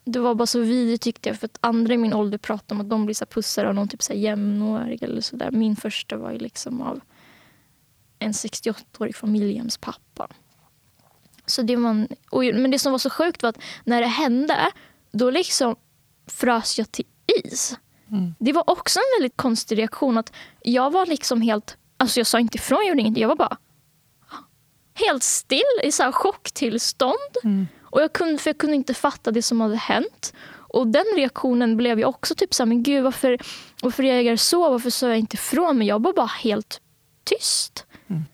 [0.04, 1.38] det var bara så vidrigt tyckte jag.
[1.38, 3.88] För att andra i min ålder pratade om att de blir så pussade av någon
[3.88, 5.50] typ så jämnårig eller sådär.
[5.50, 7.00] Min första var ju liksom av
[8.18, 10.28] en 68-årig familjehemspappa.
[11.46, 14.70] Så det var en, men det som var så sjukt var att när det hände,
[15.12, 15.76] då liksom
[16.26, 17.06] frös jag till
[17.44, 17.78] is.
[18.10, 18.34] Mm.
[18.38, 20.18] Det var också en väldigt konstig reaktion.
[20.18, 23.22] att Jag var liksom helt, alltså jag sa inte ifrån, jag gjorde ingenting.
[23.22, 23.56] Jag var bara
[24.96, 27.36] helt still i så här chocktillstånd.
[27.44, 27.66] Mm.
[27.82, 30.32] Och jag kunde, för jag kunde inte fatta det som hade hänt.
[30.76, 33.38] Och den reaktionen blev jag också typ så här, men gud varför,
[33.82, 34.70] varför reagerar så?
[34.70, 35.78] Varför sa jag inte ifrån?
[35.78, 36.80] Men jag var bara helt
[37.24, 37.86] tyst.
[38.08, 38.24] Mm.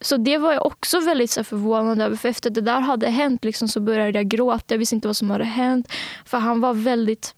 [0.00, 2.16] Så det var jag också väldigt så förvånad över.
[2.16, 4.64] För efter det där hade hänt liksom, så började jag gråta.
[4.74, 5.92] Jag visste inte vad som hade hänt.
[6.24, 7.34] För han var väldigt...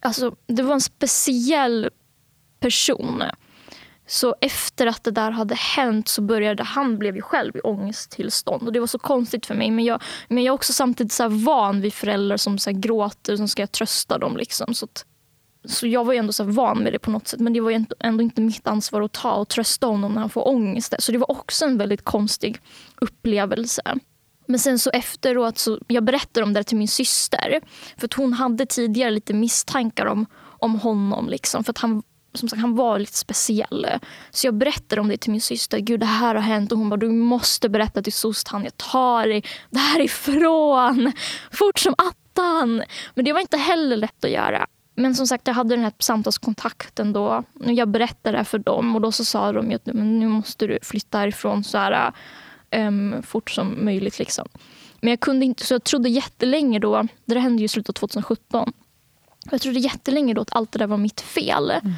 [0.00, 1.90] Alltså, det var en speciell
[2.60, 3.22] person.
[4.10, 8.66] Så efter att det där hade hänt så började han blev ju själv i ångesttillstånd.
[8.66, 9.70] Och det var så konstigt för mig.
[9.70, 13.38] Men jag, men jag är också samtidigt så van vid föräldrar som så gråter och
[13.38, 14.36] som ska jag trösta dem.
[14.36, 14.74] Liksom.
[14.74, 15.04] Så, att,
[15.64, 17.40] så jag var ju ändå så van med det på något sätt.
[17.40, 20.30] Men det var ju ändå inte mitt ansvar att ta och trösta honom när han
[20.30, 20.94] får ångest.
[20.98, 22.60] Så det var också en väldigt konstig
[23.00, 23.82] upplevelse.
[24.46, 27.60] Men sen så efteråt så jag berättade om det till min syster.
[27.96, 31.28] För att hon hade tidigare lite misstankar om, om honom.
[31.28, 32.02] Liksom, för att han
[32.34, 33.86] som sagt, han var lite speciell.
[34.30, 35.78] Så jag berättade om det till min syster.
[35.78, 36.72] Gud, det här har hänt.
[36.72, 38.64] Och hon bara, du måste berätta till sostan.
[38.64, 41.12] Jag tar dig därifrån.
[41.52, 42.82] Fort som attan.
[43.14, 44.66] Men det var inte heller lätt att göra.
[44.94, 47.44] Men som sagt, jag hade den här samtalskontakten då.
[47.60, 50.78] Jag berättade det här för dem och då så sa de att nu måste du
[50.82, 52.12] flytta härifrån så här,
[52.76, 54.18] um, fort som möjligt.
[54.18, 54.48] Liksom.
[55.00, 57.92] Men jag kunde inte, så jag trodde jättelänge då, det hände ju i slutet av
[57.92, 58.72] 2017.
[59.50, 61.70] Jag trodde jättelänge då att allt det där var mitt fel.
[61.70, 61.94] Mm.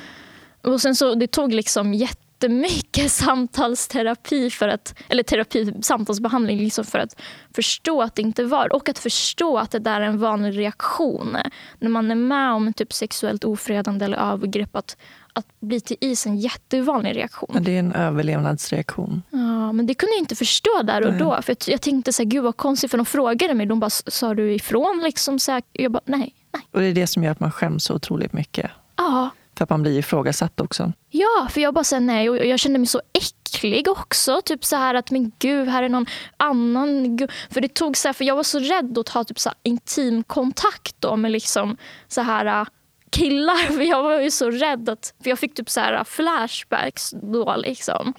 [0.63, 6.99] Och sen så, det tog liksom jättemycket samtalsterapi, för att, eller terapi, samtalsbehandling liksom för
[6.99, 7.21] att
[7.55, 11.37] förstå att det inte var Och att förstå att det där är en vanlig reaktion.
[11.79, 14.77] När man är med om typ sexuellt ofredande eller övergrepp.
[14.77, 14.97] Att,
[15.33, 17.51] att bli till is en jättevanlig reaktion.
[17.55, 19.23] Men det är en överlevnadsreaktion.
[19.31, 21.43] Ja, men det kunde jag inte förstå där och då.
[21.43, 23.67] För jag, jag tänkte så här, gud vad konstigt, för de frågade mig.
[23.67, 25.01] De bara, sa du ifrån?
[25.05, 26.63] Liksom, så här, jag bara, nej, nej.
[26.71, 28.71] Och det är det som gör att man skäms så otroligt mycket.
[28.97, 29.31] Ja.
[29.61, 30.93] För att man blir ifrågasatt också.
[31.11, 34.41] Ja, för jag bara sa nej och jag kände mig så äcklig också.
[34.45, 37.19] Typ så här att men gud, här är någon annan.
[37.51, 40.23] För det tog så här, för jag var så rädd att ha typ så intim
[40.23, 41.77] kontakt då med liksom
[42.09, 42.67] så här
[43.11, 43.73] killar.
[43.77, 44.89] För jag var ju så rädd.
[44.89, 47.57] Att, för jag fick typ så här flashbacks då.
[47.57, 48.15] Liksom.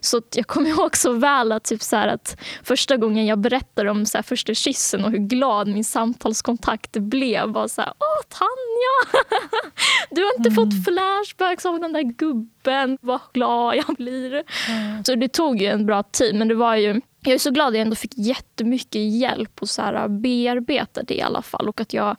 [0.00, 4.06] Så jag kommer ihåg så väl att, typ så att första gången jag berättade om
[4.06, 7.48] så första kyssen och hur glad min samtalskontakt blev.
[7.48, 9.26] var så här, Åh Tanja!
[10.10, 10.54] Du har inte mm.
[10.54, 12.98] fått flashbacks av den där gubben.
[13.00, 14.44] Vad glad jag blir.
[14.68, 15.04] Mm.
[15.04, 16.34] Så det tog ju en bra tid.
[16.34, 19.68] Men det var ju jag är så glad att jag ändå fick jättemycket hjälp och
[19.68, 21.68] så här bearbeta det i alla fall.
[21.68, 22.16] Och att jag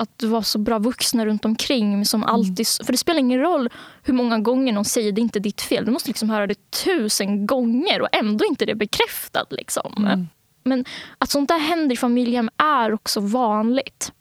[0.00, 2.34] att det var så bra vuxna runt omkring som mm.
[2.34, 2.66] alltid...
[2.84, 3.68] För det spelar ingen roll
[4.02, 5.84] hur många gånger någon säger det är inte ditt fel.
[5.84, 9.52] Du måste liksom höra det tusen gånger och ändå inte det bekräftat.
[9.52, 9.94] Liksom.
[9.98, 10.26] Mm.
[10.64, 10.84] Men
[11.18, 14.12] att sånt där händer i familjehem är också vanligt.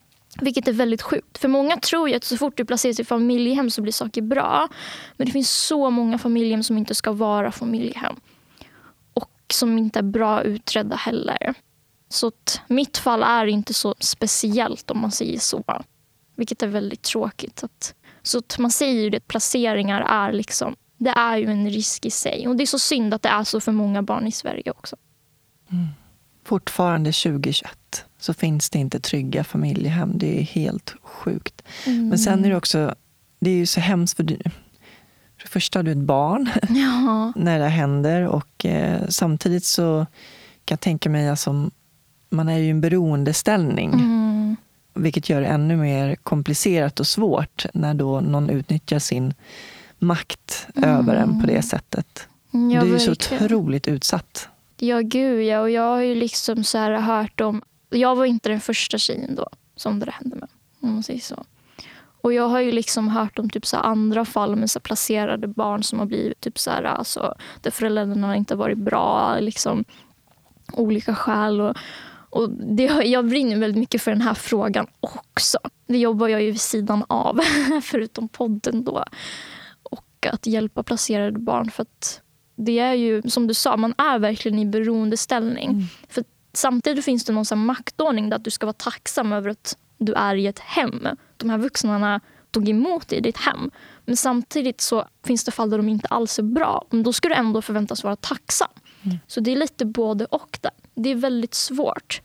[0.41, 1.37] Vilket är väldigt sjukt.
[1.37, 4.67] För många tror ju att så fort du placeras i familjehem så blir saker bra.
[5.17, 8.15] Men det finns så många familjehem som inte ska vara familjehem.
[9.13, 11.53] Och som inte är bra utredda heller.
[12.09, 12.31] Så
[12.67, 15.63] mitt fall är inte så speciellt om man säger så.
[16.35, 17.63] Vilket är väldigt tråkigt.
[17.63, 22.05] Att, så att man säger ju att placeringar är liksom, det är ju en risk
[22.05, 22.47] i sig.
[22.47, 24.95] Och det är så synd att det är så för många barn i Sverige också.
[25.71, 25.87] Mm.
[26.45, 30.17] Fortfarande 2021 så finns det inte trygga familjehem.
[30.17, 31.61] Det är helt sjukt.
[31.85, 32.09] Mm.
[32.09, 32.95] Men sen är det också,
[33.39, 34.37] det är ju så hemskt för du,
[35.37, 37.33] för det första, du är ett barn ja.
[37.35, 40.05] när det händer och eh, samtidigt så
[40.65, 41.69] kan jag tänka mig, alltså,
[42.29, 43.93] man är ju i en beroendeställning.
[43.93, 44.55] Mm.
[44.93, 49.33] Vilket gör det ännu mer komplicerat och svårt när då någon utnyttjar sin
[49.99, 50.89] makt mm.
[50.89, 52.27] över en på det sättet.
[52.51, 54.49] Ja, du är ju så otroligt utsatt.
[54.77, 55.61] Ja, gud ja.
[55.61, 57.61] Och jag har ju liksom så här hört om...
[57.89, 60.49] Jag var inte den första tjejen då som det där hände med.
[60.79, 61.45] Om man säger så.
[62.21, 65.83] Och jag har ju liksom hört om typ så andra fall med så placerade barn
[65.83, 69.37] som har blivit typ så här, alltså, där föräldrarna inte har varit bra.
[69.39, 69.85] Liksom,
[70.73, 71.61] olika skäl.
[71.61, 71.77] Och,
[72.37, 75.57] och det, jag brinner väldigt mycket för den här frågan också.
[75.87, 77.39] Det jobbar jag ju vid sidan av,
[77.83, 78.83] förutom podden.
[78.83, 79.03] då.
[79.83, 81.71] Och att hjälpa placerade barn.
[81.71, 82.21] För att
[82.55, 85.69] det är ju, som du sa, man är verkligen i beroendeställning.
[85.69, 85.83] Mm.
[86.09, 86.23] För
[86.53, 90.35] samtidigt finns det någon sån maktordning där du ska vara tacksam över att du är
[90.35, 91.07] i ett hem.
[91.37, 92.19] De här vuxna
[92.51, 93.71] tog emot dig i ditt hem.
[94.05, 96.85] Men samtidigt så finns det fall där de inte alls är bra.
[96.89, 98.69] Men då ska du ändå förväntas vara tacksam.
[99.03, 99.17] Mm.
[99.27, 100.71] Så det är lite både och där.
[100.97, 102.21] Det är väldigt svårt.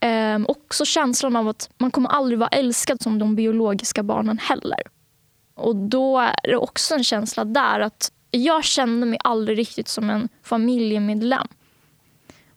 [0.00, 4.82] Ehm, också känslan av att man kommer aldrig vara älskad som de biologiska barnen heller.
[5.54, 10.10] Och då är det också en känsla där att jag kände mig aldrig riktigt som
[10.10, 11.46] en familjemedlem.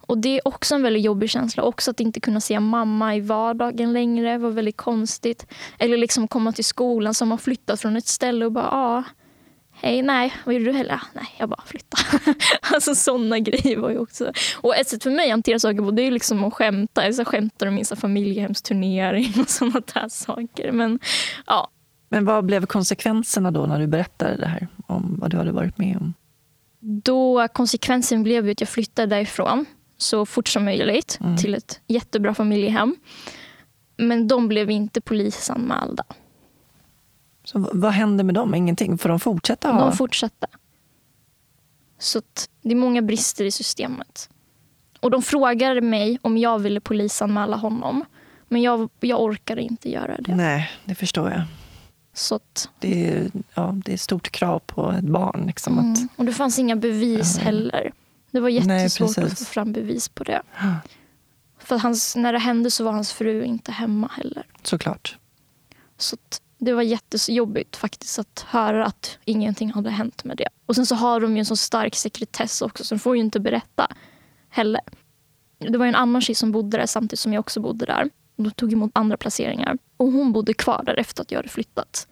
[0.08, 1.64] Och Det är också en väldigt jobbig känsla.
[1.64, 5.48] Också att inte kunna se mamma i vardagen längre var väldigt konstigt.
[5.80, 9.04] Eller liksom komma till skolan som har flyttat från ett ställe och bara ah,
[9.86, 11.02] Hej, nej, vad gjorde du heller?
[11.14, 12.36] Nej, jag bara flyttade.
[12.74, 14.32] alltså sådana grejer var ju också...
[14.62, 17.10] Och ett sätt för mig att hantera saker på det är liksom att skämta.
[17.10, 20.72] Jag skämtar om min familjehemsturnering och sådana där saker.
[20.72, 21.00] Men,
[21.46, 21.68] ja.
[22.10, 25.78] Men vad blev konsekvenserna då när du berättade det här om vad du hade varit
[25.78, 26.14] med om?
[26.80, 29.66] Då konsekvensen blev att jag flyttade därifrån
[29.98, 31.38] så fort som möjligt mm.
[31.38, 32.96] till ett jättebra familjehem.
[33.98, 36.06] Men de blev inte polisanmälda.
[37.46, 38.56] Så vad händer med dem?
[38.56, 38.98] Ingenting?
[38.98, 39.86] Får de fortsätta ha?
[39.86, 40.50] De fortsätter.
[42.00, 42.22] Så
[42.62, 44.30] det är många brister i systemet.
[45.00, 48.06] Och de frågade mig om jag ville polisanmäla honom.
[48.48, 50.36] Men jag, jag orkade inte göra det.
[50.36, 51.42] Nej, det förstår jag.
[52.14, 55.44] Så att, det, är, ja, det är stort krav på ett barn.
[55.48, 55.94] Liksom, mm.
[55.94, 57.44] att, och det fanns inga bevis ja.
[57.44, 57.92] heller.
[58.32, 60.42] Det var jättesvårt Nej, att få fram bevis på det.
[61.60, 64.44] För hans, när det hände så var hans fru inte hemma heller.
[64.64, 65.18] Såklart.
[65.98, 66.18] Så
[66.66, 70.48] det var jättejobbigt faktiskt att höra att ingenting hade hänt med det.
[70.66, 73.22] Och sen så har de ju en så stark sekretess också så de får ju
[73.22, 73.88] inte berätta
[74.50, 74.82] heller.
[75.58, 78.10] Det var en annan tjej som bodde där samtidigt som jag också bodde där.
[78.36, 79.78] De tog emot andra placeringar.
[79.98, 82.08] Och hon bodde kvar där efter att jag hade flyttat.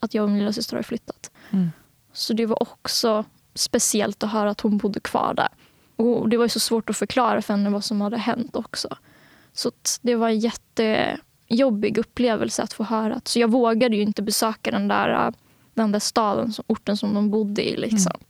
[0.00, 1.30] Att jag och min lilla syster hade flyttat.
[1.50, 1.70] Mm.
[2.12, 5.48] Så det var också speciellt att höra att hon bodde kvar där.
[5.96, 8.96] Och det var så svårt att förklara för henne vad som hade hänt också.
[9.52, 10.40] Så det var en
[11.52, 13.20] jättejobbig upplevelse att få höra.
[13.24, 15.32] Så jag vågade ju inte besöka den där,
[15.74, 17.76] den där staden, orten som de bodde i.
[17.76, 18.12] Liksom.
[18.14, 18.26] Mm.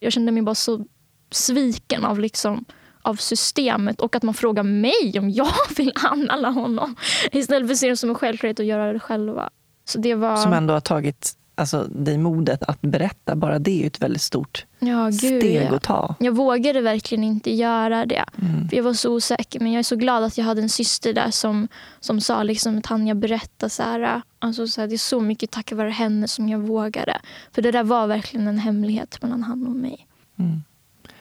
[0.00, 0.84] Jag kände mig bara så
[1.30, 2.64] sviken av, liksom,
[3.02, 6.96] av systemet och att man frågar mig om jag vill anmäla honom
[7.32, 9.50] istället för att se det som en självklarhet att göra det själva.
[9.84, 10.36] Så det var...
[10.36, 14.66] Som ändå har tagit alltså, dig modet att berätta, bara det är ett väldigt stort
[14.78, 15.76] ja, gud, steg ja.
[15.76, 16.14] att ta.
[16.18, 18.24] Jag vågade verkligen inte göra det.
[18.42, 18.68] Mm.
[18.68, 19.60] För jag var så osäker.
[19.60, 21.68] Men jag är så glad att jag hade en syster där som,
[22.00, 25.72] som sa liksom, Tanja berätta så här, alltså, så här, det är så mycket tack
[25.72, 27.20] vare henne som jag vågade.
[27.52, 30.06] För det där var verkligen en hemlighet mellan han och mig.
[30.38, 30.62] Mm.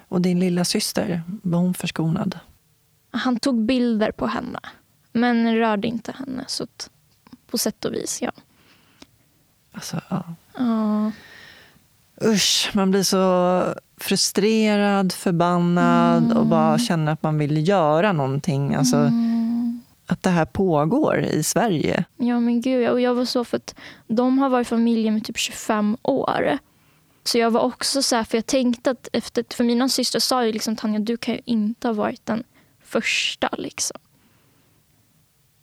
[0.08, 2.39] Och din lilla syster, var hon förskonad?
[3.12, 4.60] Han tog bilder på henne,
[5.12, 6.43] men rörde inte henne.
[6.48, 6.67] Så
[7.48, 8.32] på sätt och vis, ja.
[9.75, 10.23] Alltså, ja.
[10.57, 11.11] ja.
[12.23, 13.63] Usch, man blir så
[13.97, 16.38] frustrerad, förbannad mm.
[16.38, 18.75] och bara känner att man vill göra någonting.
[18.75, 19.81] Alltså, mm.
[20.07, 22.05] Att det här pågår i Sverige.
[22.17, 23.75] Ja men gud, och jag var så för att
[24.07, 26.57] de har varit familjer med typ 25 år.
[27.23, 30.45] Så jag var också så här, för jag tänkte att efter, för mina systrar sa
[30.45, 32.43] ju liksom Tanja, du kan ju inte ha varit den
[32.83, 33.97] första liksom.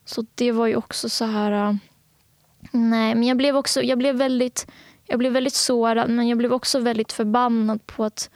[0.04, 1.78] Så det var ju också så här,
[2.70, 4.66] nej men jag blev också, jag blev väldigt,
[5.06, 8.30] jag blev väldigt sårad men jag blev också väldigt förbannad på att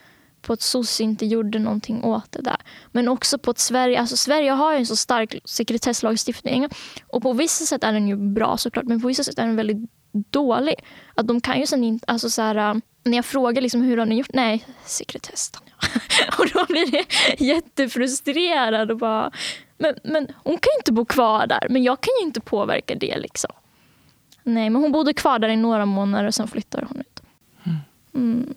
[0.46, 2.56] på att SOS inte gjorde någonting åt det där.
[2.92, 6.68] Men också på att Sverige, alltså Sverige har en så stark sekretesslagstiftning
[7.06, 9.56] och på vissa sätt är den ju bra såklart men på vissa sätt är den
[9.56, 10.74] väldigt dålig.
[11.14, 13.96] Att de kan ju sen inte, alltså så här, äh, när jag frågar liksom, hur
[13.96, 14.34] har ni gjort?
[14.34, 15.52] Nej, sekretess.
[16.38, 17.04] och då blir det
[17.44, 19.30] jättefrustrerad och bara,
[19.78, 22.94] men, men hon kan ju inte bo kvar där, men jag kan ju inte påverka
[22.94, 23.18] det.
[23.18, 23.50] liksom.
[24.46, 27.22] Nej, men hon bodde kvar där i några månader och sen flyttade hon ut.
[27.64, 27.78] Mm.
[28.14, 28.54] Mm.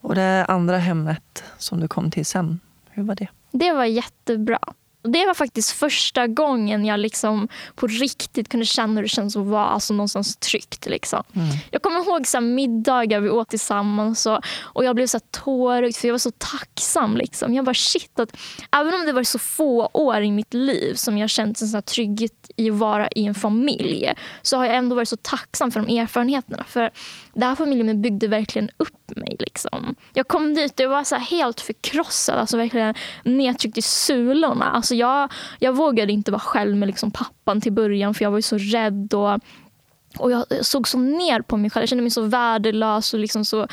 [0.00, 3.28] Och det andra hemmet som du kom till sen, hur var det?
[3.50, 4.58] Det var jättebra.
[5.02, 9.46] Det var faktiskt första gången jag liksom på riktigt kunde känna hur det känns att
[9.46, 10.86] vara alltså någonstans tryggt.
[10.86, 11.22] Liksom.
[11.32, 11.48] Mm.
[11.70, 16.08] Jag kommer ihåg så middagar vi åt tillsammans och, och jag blev så tårögd för
[16.08, 17.16] jag var så tacksam.
[17.16, 17.54] Liksom.
[17.54, 18.36] Jag bara shit, att,
[18.72, 21.82] även om det var så få år i mitt liv som jag känt en sån
[21.82, 25.80] trygghet i att vara i en familj så har jag ändå varit så tacksam för
[25.80, 26.64] de erfarenheterna.
[26.68, 26.90] För
[27.34, 29.36] den här familjen byggde verkligen upp mig.
[29.38, 29.94] Liksom.
[30.12, 34.64] Jag kom dit och var så helt förkrossad, alltså verkligen nedtryckt i sulorna.
[34.64, 38.40] Alltså jag, jag vågade inte vara själv med liksom pappan till början för jag var
[38.40, 39.14] så rädd.
[39.14, 39.40] Och,
[40.18, 41.82] och jag såg så ner på mig själv.
[41.82, 43.66] Jag kände mig så värdelös och liksom så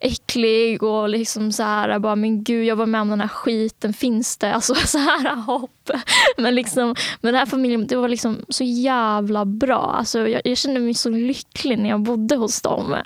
[0.00, 0.82] äcklig.
[0.82, 3.92] och liksom så här, bara, Men gud, jag var med om den här skiten.
[3.92, 5.90] Finns det alltså, så här hopp?
[6.36, 9.94] Men, liksom, men den här familjen det var liksom så jävla bra.
[9.98, 12.96] Alltså, jag, jag kände mig så lycklig när jag bodde hos dem.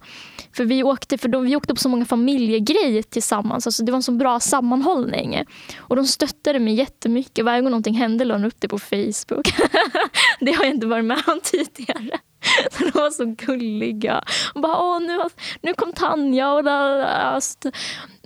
[0.57, 3.67] För vi åkte, för de, vi åkte på så många familjegrejer tillsammans.
[3.67, 5.45] Alltså det var en så bra sammanhållning.
[5.79, 7.45] Och de stöttade mig jättemycket.
[7.45, 9.55] Varje gång någonting hände la de upp det på Facebook.
[10.41, 12.19] det har jag inte varit med om tidigare.
[12.79, 14.23] De var så gulliga.
[14.55, 15.19] Och bara, Åh, nu,
[15.63, 16.53] nu kom Tanja.
[16.53, 17.41] Och, där,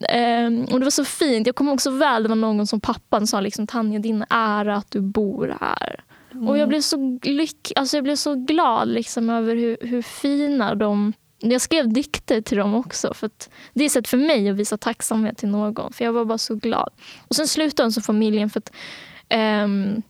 [0.09, 1.47] ehm, och det var så fint.
[1.47, 4.91] Jag kommer också väl, det var någon som pappan sa liksom, Tanja, din ära att
[4.91, 6.05] du bor här.
[6.33, 6.49] Mm.
[6.49, 10.75] Och jag blev så lyck, alltså jag blev så glad liksom, över hur, hur fina
[10.75, 11.13] de
[11.43, 13.15] jag skrev dikter till dem också.
[13.15, 13.31] För
[13.75, 15.93] det är ett sätt för mig att visa tacksamhet till någon.
[15.93, 16.91] För Jag var bara så glad.
[17.29, 18.73] Och Sen slutade de som familjen för att
[19.65, 20.03] um,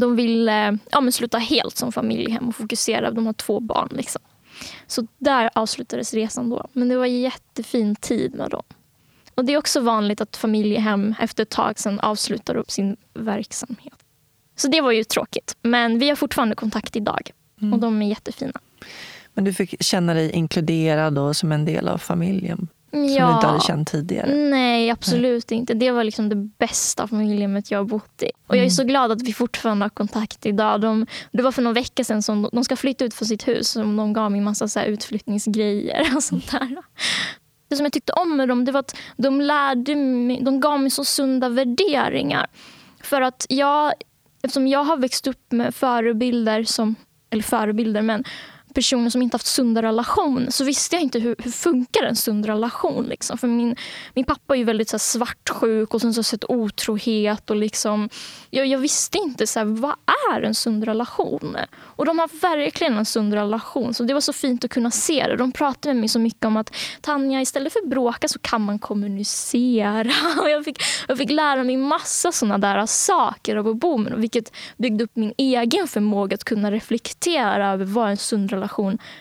[0.00, 3.10] de ville ja, men sluta helt som familjehem och fokusera.
[3.10, 3.88] De har två barn.
[3.92, 4.22] Liksom.
[4.86, 6.66] Så där avslutades resan då.
[6.72, 8.62] Men det var en jättefin tid med dem.
[9.34, 13.94] Och Det är också vanligt att familjehem efter ett tag sen avslutar upp sin verksamhet.
[14.56, 15.56] Så det var ju tråkigt.
[15.62, 17.30] Men vi har fortfarande kontakt idag.
[17.60, 17.72] Mm.
[17.72, 18.60] Och de är jättefina.
[19.34, 22.68] Men du fick känna dig inkluderad och som en del av familjen?
[22.90, 23.26] Som ja.
[23.26, 24.34] du inte hade känt tidigare?
[24.36, 25.58] Nej, absolut Nej.
[25.58, 25.74] inte.
[25.74, 28.30] Det var liksom det bästa familjehemmet jag har bott i.
[28.46, 28.70] Och jag är mm.
[28.70, 30.80] så glad att vi fortfarande har kontakt idag.
[30.80, 33.76] De, det var för någon vecka sedan som de, ska flytta ut från sitt hus.
[33.76, 36.76] Och de gav mig massa så utflyttningsgrejer och sånt där.
[37.68, 40.80] Det som jag tyckte om med dem det var att de, lärde mig, de gav
[40.80, 42.46] mig så sunda värderingar.
[43.02, 43.92] För att jag,
[44.42, 46.94] eftersom jag har växt upp med förebilder som,
[47.30, 48.24] eller förebilder, men
[48.76, 52.46] personer som inte haft sunda relationer så visste jag inte hur, hur funkar en sund
[52.46, 53.06] relation.
[53.06, 53.38] Liksom.
[53.38, 53.76] För min,
[54.14, 57.50] min pappa är ju väldigt så här, svartsjuk och sen så sett otrohet.
[57.50, 58.08] Och liksom,
[58.50, 59.94] jag, jag visste inte så här, vad
[60.34, 61.56] är en sund relation.
[61.78, 63.94] Och de har verkligen en sund relation.
[63.94, 65.36] Så Det var så fint att kunna se det.
[65.36, 68.62] De pratade med mig så mycket om att Tanja, istället för att bråka så kan
[68.62, 70.12] man kommunicera.
[70.40, 74.12] Och jag, fick, jag fick lära mig massa såna där saker av att bo med
[74.12, 78.65] dem, vilket byggde upp min egen förmåga att kunna reflektera över vad en sund relation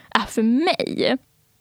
[0.10, 1.18] är för mig.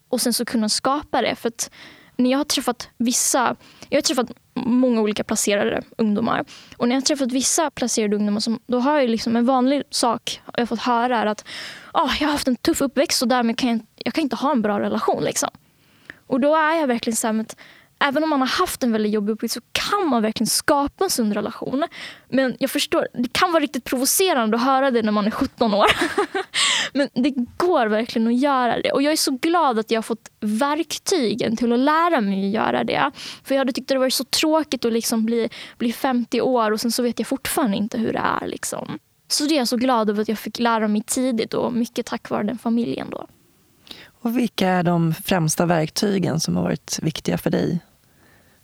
[0.09, 1.35] Och sen så kunna skapa det.
[1.37, 1.71] För att
[2.17, 3.57] när jag har träffat vissa,
[3.89, 6.45] jag har träffat många olika placerade ungdomar.
[6.77, 9.83] Och när jag har träffat vissa placerade ungdomar, som, då har jag liksom en vanlig
[9.91, 11.45] sak jag fått höra är att
[11.93, 14.53] oh, jag har haft en tuff uppväxt och därmed kan jag, jag kan inte ha
[14.53, 15.25] en bra relation.
[15.25, 15.51] Liksom.
[16.27, 17.55] Och då är jag verkligen så här, med,
[17.99, 21.11] även om man har haft en väldigt jobbig uppgift så kan man verkligen skapa en
[21.11, 21.85] sund relation.
[22.29, 25.75] Men jag förstår, det kan vara riktigt provocerande att höra det när man är 17
[25.75, 25.87] år.
[26.93, 28.93] Men det går verkligen att göra det.
[28.93, 32.55] Och jag är så glad att jag har fått verktygen till att lära mig att
[32.55, 33.11] göra det.
[33.45, 36.81] För jag hade tyckt det var så tråkigt att liksom bli, bli 50 år och
[36.81, 38.47] sen så vet jag fortfarande inte hur det är.
[38.47, 38.99] Liksom.
[39.29, 42.07] Så det är jag så glad över att jag fick lära mig tidigt och mycket
[42.07, 43.11] tack vare den familjen.
[43.11, 43.27] då.
[44.25, 47.81] Och vilka är de främsta verktygen som har varit viktiga för dig?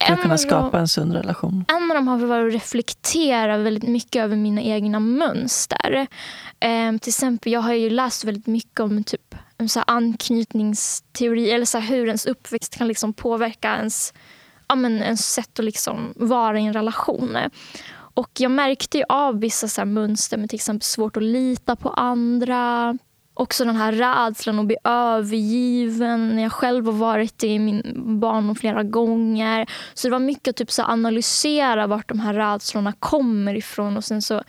[0.06, 1.64] För att kunna skapa en sund relation?
[1.68, 6.06] En av dem har varit att reflektera väldigt mycket över mina egna mönster.
[6.61, 11.64] Eh, till exempel, jag har ju läst väldigt mycket om typ en så anknytningsteori eller
[11.64, 14.14] så hur ens uppväxt kan liksom påverka ens,
[14.68, 17.38] ja, men ens sätt att liksom vara i en relation.
[18.14, 22.94] Och jag märkte av vissa så mönster med till exempel svårt att lita på andra,
[23.41, 27.82] också den här rädslan att bli övergiven när jag själv har varit det i min
[28.20, 29.70] barndom flera gånger.
[29.95, 33.97] Så det var mycket att typ så analysera vart de här rädslorna kommer ifrån.
[33.97, 34.43] Och sen så,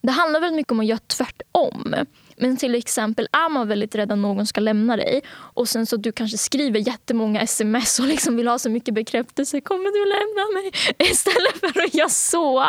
[0.00, 1.94] det handlar väldigt mycket om att göra tvärtom.
[2.36, 5.96] Men till exempel är man väldigt rädd att någon ska lämna dig och sen så
[5.96, 9.60] du kanske skriver jättemånga sms och liksom vill ha så mycket bekräftelse.
[9.60, 10.72] Kommer du lämna mig?
[11.10, 12.66] Istället för att göra så.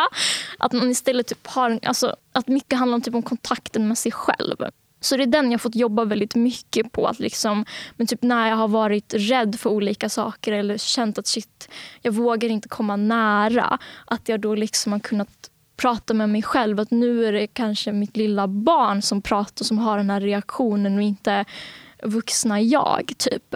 [0.60, 4.12] Att man istället typ har, alltså, att mycket handlar om, typ om kontakten med sig
[4.12, 4.58] själv.
[5.00, 7.08] Så det är den jag fått jobba väldigt mycket på.
[7.08, 11.28] Att liksom, men typ när jag har varit rädd för olika saker eller känt att
[11.28, 11.70] shit,
[12.02, 13.78] jag vågar inte komma nära.
[14.06, 16.80] Att jag då liksom har kunnat prata med mig själv.
[16.80, 20.96] Att nu är det kanske mitt lilla barn som pratar som har den här reaktionen
[20.96, 21.46] och inte
[22.04, 23.14] vuxna jag.
[23.18, 23.56] typ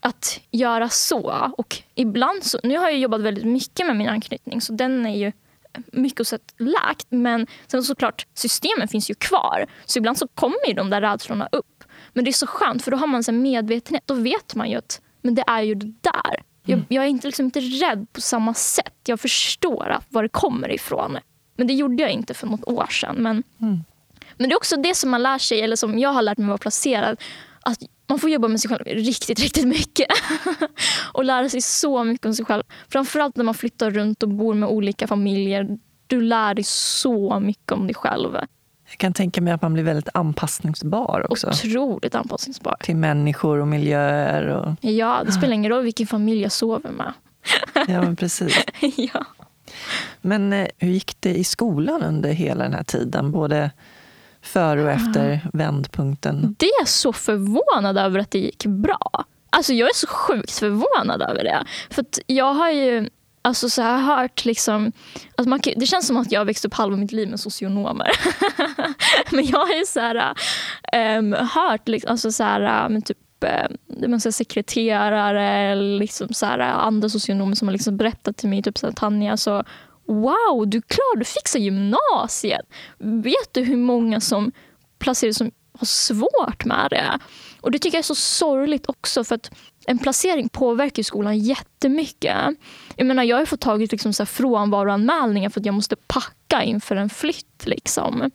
[0.00, 1.52] Att göra så.
[1.58, 5.16] Och ibland så, Nu har jag jobbat väldigt mycket med min anknytning så den är
[5.16, 5.32] ju
[5.92, 7.06] mycket sett läkt.
[7.08, 9.66] Men sen såklart, systemen finns ju kvar.
[9.86, 11.84] Så ibland så kommer ju de där rädslorna upp.
[12.12, 14.02] Men det är så skönt för då har man en medvetenhet.
[14.06, 16.42] Då vet man ju att men det är ju det där.
[16.62, 16.86] Jag, mm.
[16.88, 18.94] jag är inte, liksom inte rädd på samma sätt.
[19.06, 21.18] Jag förstår var det kommer ifrån.
[21.56, 23.16] Men det gjorde jag inte för något år sedan.
[23.16, 23.84] Men, mm.
[24.36, 26.44] men det är också det som man lär sig, eller som jag har lärt mig
[26.44, 27.20] att vara placerad.
[27.68, 30.06] Att man får jobba med sig själv riktigt, riktigt mycket.
[31.12, 32.62] och lära sig så mycket om sig själv.
[32.88, 35.78] Framförallt när man flyttar runt och bor med olika familjer.
[36.06, 38.36] Du lär dig så mycket om dig själv.
[38.90, 41.48] Jag kan tänka mig att man blir väldigt anpassningsbar också.
[41.48, 42.76] Otroligt anpassningsbar.
[42.80, 44.46] Till människor och miljöer.
[44.46, 44.74] Och...
[44.80, 47.12] Ja, det spelar ingen roll vilken familj jag sover med.
[47.74, 48.64] ja, men precis.
[48.96, 49.24] ja.
[50.20, 53.30] Men eh, hur gick det i skolan under hela den här tiden?
[53.30, 53.70] Både
[54.48, 56.54] före och efter vändpunkten?
[56.58, 59.24] Det är så förvånad över att det gick bra.
[59.50, 61.64] Alltså jag är så sjukt förvånad över det.
[61.90, 63.08] För jag har ju
[63.42, 64.92] alltså så här, hört liksom...
[65.36, 68.10] Alltså man, det känns som att jag har växt upp halva mitt liv med socionomer.
[69.34, 70.34] Men jag har ju så här,
[71.18, 73.18] um, hört liksom, alltså så här, men typ
[74.08, 78.78] man säger, sekreterare liksom så här, andra socionomer som har liksom berättat till mig, typ
[78.78, 79.64] så här, Tanja, så
[80.08, 82.66] wow, du klarar, du fixar gymnasiet.
[82.98, 84.52] Vet du hur många som
[84.98, 87.18] placeras som har svårt med det?
[87.60, 89.50] Och det tycker jag är så sorgligt också för att
[89.86, 92.36] en placering påverkar skolan jättemycket.
[92.96, 96.62] Jag menar, jag har fått tagit liksom så här frånvaroanmälningar för att jag måste packa
[96.62, 97.66] inför en flytt.
[97.66, 98.30] Liksom.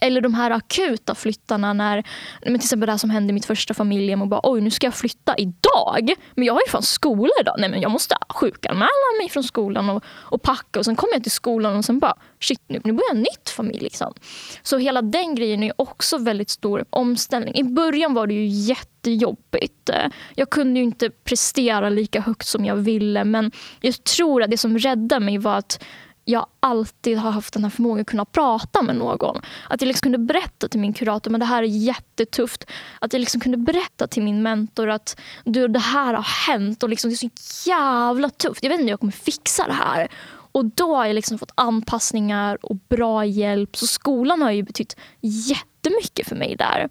[0.00, 2.04] Eller de här akuta flyttarna när,
[2.42, 4.86] men till exempel det som hände i mitt första familjehem och bara oj nu ska
[4.86, 6.14] jag flytta idag.
[6.34, 7.54] Men jag har ju fan skola idag.
[7.58, 8.88] Nej men jag måste sjukanmäla
[9.20, 12.14] mig från skolan och, och packa och sen kommer jag till skolan och sen bara
[12.40, 13.80] shit nu, nu börjar en nytt familj.
[13.80, 14.14] Liksom.
[14.62, 17.54] Så hela den grejen är också väldigt stor omställning.
[17.54, 19.90] I början var det ju jättejobbigt.
[20.34, 24.58] Jag kunde ju inte prestera lika högt som jag ville men jag tror att det
[24.58, 25.84] som räddade mig var att
[26.24, 29.42] jag alltid har haft den här förmågan att kunna prata med någon.
[29.68, 32.64] Att jag liksom kunde berätta till min kurator att det här är jättetufft.
[32.98, 36.88] Att jag liksom kunde berätta till min mentor att du, det här har hänt och
[36.88, 38.62] liksom, det är så jävla tufft.
[38.62, 40.08] Jag vet inte hur jag kommer fixa det här.
[40.52, 43.76] Och då har jag liksom fått anpassningar och bra hjälp.
[43.76, 46.88] Så skolan har ju betytt jättemycket för mig där.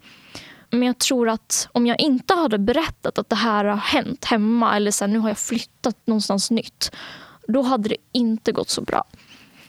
[0.70, 4.76] Men jag tror att om jag inte hade berättat att det här har hänt hemma
[4.76, 6.92] eller så här, nu har jag flyttat någonstans nytt.
[7.48, 9.04] Då hade det inte gått så bra.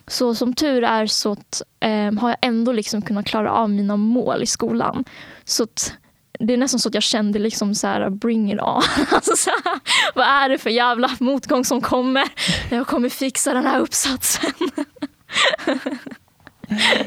[0.07, 3.97] Så som tur är så att, eh, har jag ändå liksom kunnat klara av mina
[3.97, 5.05] mål i skolan.
[5.45, 5.95] Så att,
[6.39, 8.83] det är nästan så att jag kände liksom så här, bring it on.
[9.11, 9.81] Alltså så här,
[10.15, 12.29] vad är det för jävla motgång som kommer?
[12.71, 14.53] Jag kommer fixa den här uppsatsen.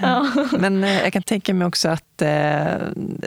[0.01, 0.27] ja.
[0.59, 2.27] Men eh, jag kan tänka mig också att eh,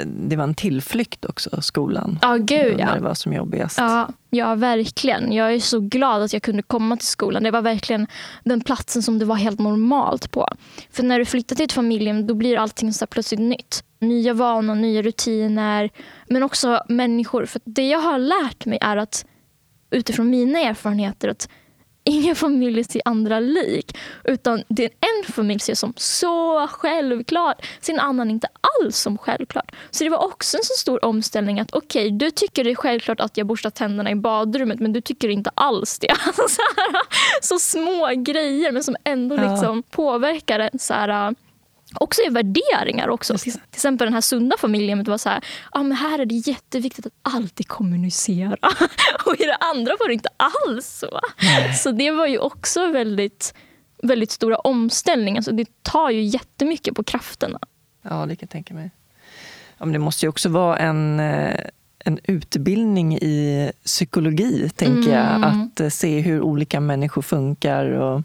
[0.05, 2.19] det var en tillflykt också, skolan.
[2.23, 2.87] Ja, gud ja.
[2.87, 3.79] När det var som jobbigast.
[3.79, 5.33] Ja, ja, verkligen.
[5.33, 7.43] Jag är så glad att jag kunde komma till skolan.
[7.43, 8.07] Det var verkligen
[8.45, 10.49] den platsen som det var helt normalt på.
[10.93, 13.85] För när du flyttar till ett familjehem då blir allting så plötsligt nytt.
[14.01, 15.91] Nya vanor, nya rutiner,
[16.27, 17.47] men också människor.
[17.47, 19.25] För det jag har lärt mig är att
[19.91, 21.49] utifrån mina erfarenheter att
[22.09, 23.97] ingen familj ser andra lik.
[24.25, 28.49] Utan det är en familj ser som så självklart, en annan inte
[28.81, 29.73] alls som självklart.
[29.91, 32.75] Så det var också en så stor omställning att okej, okay, du tycker det är
[32.75, 36.15] självklart att jag borstar tänderna i badrummet men du tycker inte alls det.
[36.35, 37.03] så, här,
[37.43, 39.97] så små grejer men som ändå liksom ja.
[39.97, 40.79] påverkar en.
[40.79, 41.35] Så här,
[41.95, 43.09] också i värderingar.
[43.09, 43.39] också.
[43.39, 45.05] Till, till, exempel den här sunda familjen.
[45.05, 48.57] Det var så här, ah, men här är det jätteviktigt att alltid kommunicera.
[49.27, 51.21] och i det andra var det inte alls så.
[51.43, 51.75] Nej.
[51.75, 53.55] Så det var ju också väldigt,
[54.03, 55.43] väldigt stora omställningar.
[55.43, 57.59] Så det tar ju jättemycket på krafterna.
[58.03, 58.91] Ja, det kan jag tänka mig.
[59.79, 61.61] Ja, men det måste ju också vara en, eh,
[61.99, 65.43] en utbildning i psykologi, tänker mm.
[65.43, 65.45] jag.
[65.45, 67.85] Att eh, se hur olika människor funkar.
[67.91, 68.23] och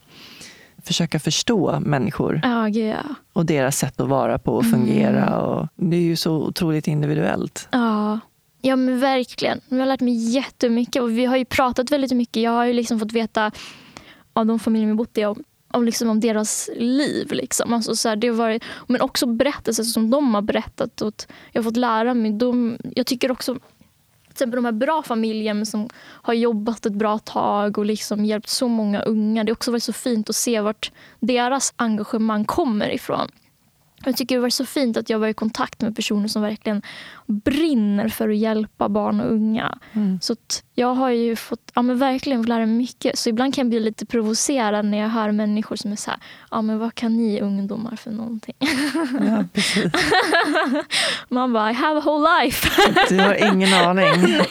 [0.84, 2.42] försöka förstå människor.
[2.44, 3.06] Oh, yeah.
[3.34, 5.28] Och deras sätt att vara på och fungera.
[5.28, 5.40] Mm.
[5.40, 7.68] Och det är ju så otroligt individuellt.
[7.72, 8.20] Ja.
[8.62, 9.62] ja, men verkligen.
[9.70, 11.02] Jag har lärt mig jättemycket.
[11.02, 12.44] Och vi har ju pratat väldigt mycket.
[12.44, 13.52] Jag har ju liksom fått veta
[14.34, 17.32] av de familjer vi bott i om, om, liksom om deras liv.
[17.32, 17.74] Liksom.
[17.74, 21.02] Alltså så här, det har varit, men också berättelser som de har berättat.
[21.02, 22.32] Och jag har fått lära mig.
[22.32, 23.58] De, jag tycker också
[24.34, 28.50] till exempel de här bra familjerna som har jobbat ett bra tag och liksom hjälpt
[28.50, 29.44] så många unga.
[29.44, 33.32] Det har också varit så fint att se vart deras engagemang kommer ifrån.
[34.06, 36.82] Jag tycker det var så fint att jag var i kontakt med personer som verkligen
[37.26, 39.78] brinner för att hjälpa barn och unga.
[39.94, 40.20] Mm.
[40.22, 40.36] Så
[40.76, 43.18] jag har ju fått ja, men verkligen lära mig mycket.
[43.18, 46.20] Så ibland kan jag bli lite provocerad när jag hör människor som är så här,
[46.52, 48.56] ja men vad kan ni ungdomar för någonting?
[49.20, 49.46] Ja.
[51.30, 52.70] Man bara, I have a whole life.
[53.10, 54.42] du har ingen aning.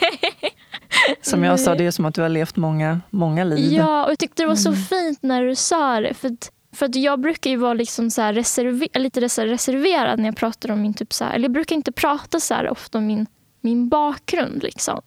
[1.22, 3.72] Som jag sa, det är som att du har levt många, många liv.
[3.72, 4.80] Ja, och jag tyckte det var så mm.
[4.80, 6.14] fint när du sa det.
[6.14, 6.36] För
[6.72, 10.82] för att jag brukar ju vara liksom så reserver, lite reserverad när jag pratar om
[10.82, 10.94] min...
[10.94, 13.26] Typ så här, eller jag brukar inte prata så här ofta om min,
[13.60, 14.62] min bakgrund.
[14.62, 15.00] Liksom.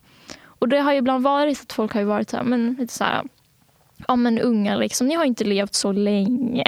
[0.46, 3.24] Och det har ibland varit att folk har varit så här, men, lite så här,
[4.08, 6.64] ja men unga, liksom, ni har inte levt så länge.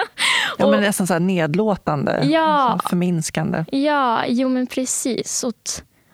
[0.58, 3.64] ja, men nästan så här nedlåtande, ja, förminskande.
[3.72, 5.44] Ja, jo men precis.
[5.44, 5.54] Och,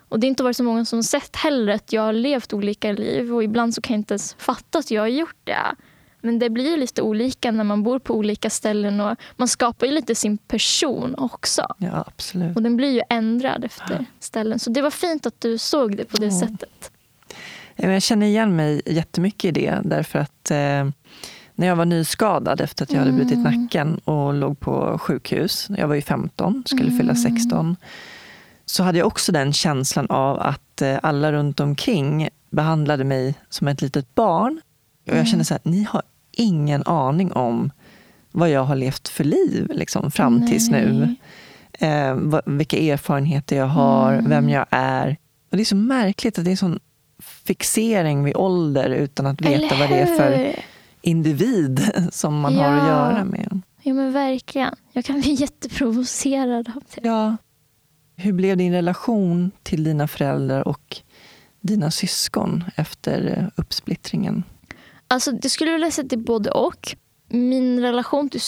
[0.09, 2.93] och det har inte varit så många som sett heller att jag har levt olika
[2.93, 3.35] liv.
[3.35, 5.74] Och ibland så kan jag inte ens fatta att jag har gjort det.
[6.29, 9.93] Men det blir lite olika när man bor på olika ställen och man skapar ju
[9.93, 11.66] lite sin person också.
[11.79, 12.57] Ja, absolut.
[12.57, 14.59] Och den blir ju ändrad efter ställen.
[14.59, 16.41] Så det var fint att du såg det på det ja.
[16.41, 16.91] sättet.
[17.76, 20.89] Jag känner igen mig jättemycket i det därför att eh,
[21.55, 23.62] när jag var nyskadad efter att jag hade brutit mm.
[23.62, 26.99] nacken och låg på sjukhus, jag var ju 15, skulle mm.
[26.99, 27.76] fylla 16,
[28.66, 33.68] så hade jag också den känslan av att eh, alla runt omkring behandlade mig som
[33.68, 34.61] ett litet barn
[35.11, 36.03] och jag känner så här, ni har
[36.39, 37.70] ingen aning om
[38.32, 40.49] vad jag har levt för liv liksom, fram Nej.
[40.49, 41.16] tills nu.
[41.72, 44.30] Eh, vad, vilka erfarenheter jag har, mm.
[44.30, 45.16] vem jag är.
[45.51, 46.80] Och Det är så märkligt att det är en sån
[47.22, 50.55] fixering vid ålder utan att veta vad det är för
[51.03, 52.62] individ som man ja.
[52.62, 53.62] har att göra med.
[53.82, 54.74] Ja men verkligen.
[54.93, 57.09] Jag kan bli jätteprovocerad av det.
[57.09, 57.36] Ja.
[58.16, 60.97] Hur blev din relation till dina föräldrar och
[61.61, 64.45] dina syskon efter eh, uppsplittringen?
[65.09, 66.97] Alltså, det skulle vilja säga till både och.
[67.29, 68.41] Min relation till,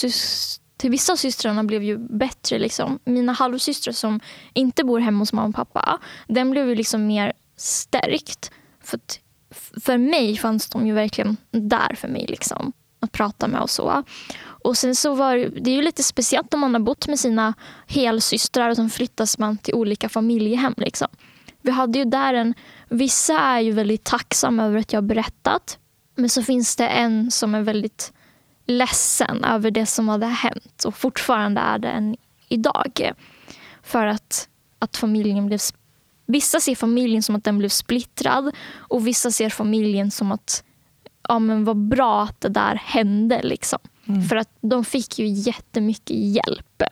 [0.77, 2.59] till vissa av systrarna blev ju bättre.
[2.59, 2.99] Liksom.
[3.03, 4.19] Mina halvsystrar som
[4.53, 8.51] inte bor hemma hos mamma och pappa, den blev ju liksom mer stärkt.
[8.83, 8.99] För,
[9.81, 12.25] för mig fanns de ju verkligen där för mig.
[12.29, 14.03] Liksom, att prata med och så.
[14.43, 17.53] Och sen så var det är ju lite speciellt om man har bott med sina
[17.87, 20.73] helsystrar och sen flyttas man till olika familjehem.
[20.77, 21.07] Liksom.
[21.61, 22.53] Vi hade ju där en,
[22.89, 25.77] vissa är ju väldigt tacksamma över att jag har berättat.
[26.15, 28.13] Men så finns det en som är väldigt
[28.65, 32.15] ledsen över det som hade hänt och fortfarande är det än
[32.49, 33.11] idag.
[33.83, 34.49] För att,
[34.79, 35.59] att familjen blev...
[36.25, 40.63] Vissa ser familjen som att den blev splittrad och vissa ser familjen som att
[41.27, 43.41] ja, men vad bra att det där hände.
[43.43, 43.79] Liksom.
[44.05, 44.23] Mm.
[44.23, 46.83] För att de fick ju jättemycket hjälp.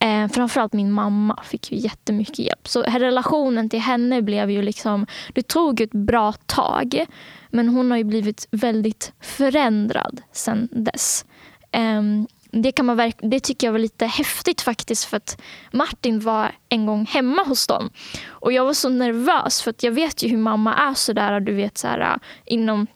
[0.00, 2.68] Eh, framförallt min mamma fick ju jättemycket hjälp.
[2.68, 7.04] Så relationen till henne blev ju liksom, det tog ett bra tag.
[7.50, 11.24] Men hon har ju blivit väldigt förändrad sen dess.
[11.72, 12.02] Eh,
[12.50, 15.40] det, kan man det tycker jag var lite häftigt faktiskt för att
[15.72, 17.90] Martin var en gång hemma hos dem.
[18.28, 21.54] Och jag var så nervös för att jag vet ju hur mamma är sådär, du
[21.54, 22.86] vet så här, inom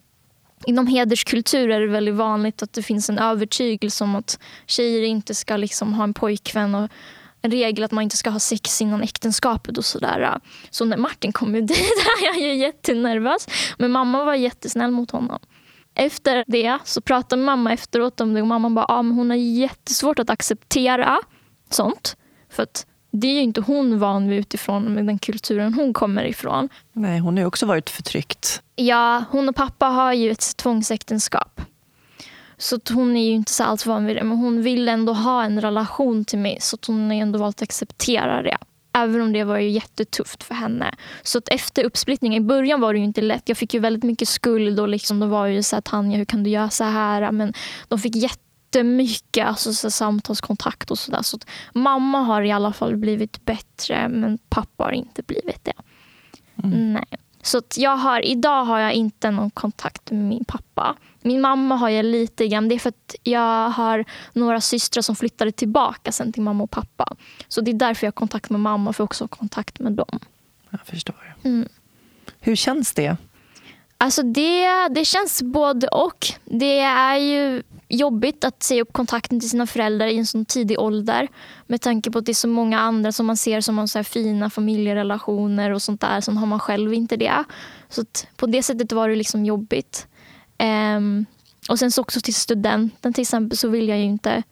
[0.66, 5.34] Inom hederskultur är det väldigt vanligt att det finns en övertygelse om att tjejer inte
[5.34, 6.90] ska liksom ha en pojkvän och
[7.42, 10.40] en regel att man inte ska ha sex innan äktenskapet och sådär.
[10.70, 13.48] Så när Martin kom dit var jag jättenervös.
[13.78, 15.38] Men mamma var jättesnäll mot honom.
[15.94, 19.36] Efter det så pratade mamma efteråt om det och mamma bara, ah, men hon har
[19.36, 21.18] jättesvårt att acceptera
[21.70, 22.16] sånt.
[22.50, 26.24] För att det är ju inte hon van vid utifrån med den kulturen hon kommer
[26.24, 26.68] ifrån.
[26.92, 28.62] Nej, hon har ju också varit förtryckt.
[28.76, 31.60] Ja, hon och pappa har ju ett tvångsäktenskap.
[32.56, 34.24] Så hon är ju inte så alls van vid det.
[34.24, 36.56] Men hon vill ändå ha en relation till mig.
[36.60, 38.58] Så hon har ändå valt att acceptera det.
[38.92, 40.94] Även om det var ju jättetufft för henne.
[41.22, 43.48] Så att efter uppsplittningen, i början var det ju inte lätt.
[43.48, 46.24] Jag fick ju väldigt mycket skuld och liksom, det var ju så här, Tanja hur
[46.24, 47.32] kan du göra så här?
[47.32, 47.52] Men
[47.88, 48.16] de fick
[48.72, 51.22] jättemycket alltså, så samtalskontakt och sådär.
[51.22, 51.38] Så,
[51.72, 55.72] mamma har i alla fall blivit bättre men pappa har inte blivit det.
[56.64, 56.92] Mm.
[56.92, 57.18] Nej.
[57.42, 60.96] Så jag har, idag har jag inte någon kontakt med min pappa.
[61.22, 62.68] Min mamma har jag lite grann.
[62.68, 66.70] Det är för att jag har några systrar som flyttade tillbaka sen till mamma och
[66.70, 67.16] pappa.
[67.48, 70.18] Så det är därför jag har kontakt med mamma, för också kontakt med dem.
[70.70, 71.36] Jag förstår.
[71.44, 71.68] Mm.
[72.40, 73.16] Hur känns det?
[74.02, 76.26] Alltså det, det känns både och.
[76.44, 80.80] Det är ju jobbigt att se upp kontakten till sina föräldrar i en sån tidig
[80.80, 81.28] ålder.
[81.66, 84.04] Med tanke på att det är så många andra som man ser som har så
[84.04, 86.20] fina familjerelationer och sånt där.
[86.20, 87.44] Sen har man själv inte det.
[87.88, 88.04] Så
[88.36, 90.06] på det sättet var det liksom jobbigt.
[90.96, 91.26] Um,
[91.68, 94.42] och sen så också till studenten till exempel så vill jag ju inte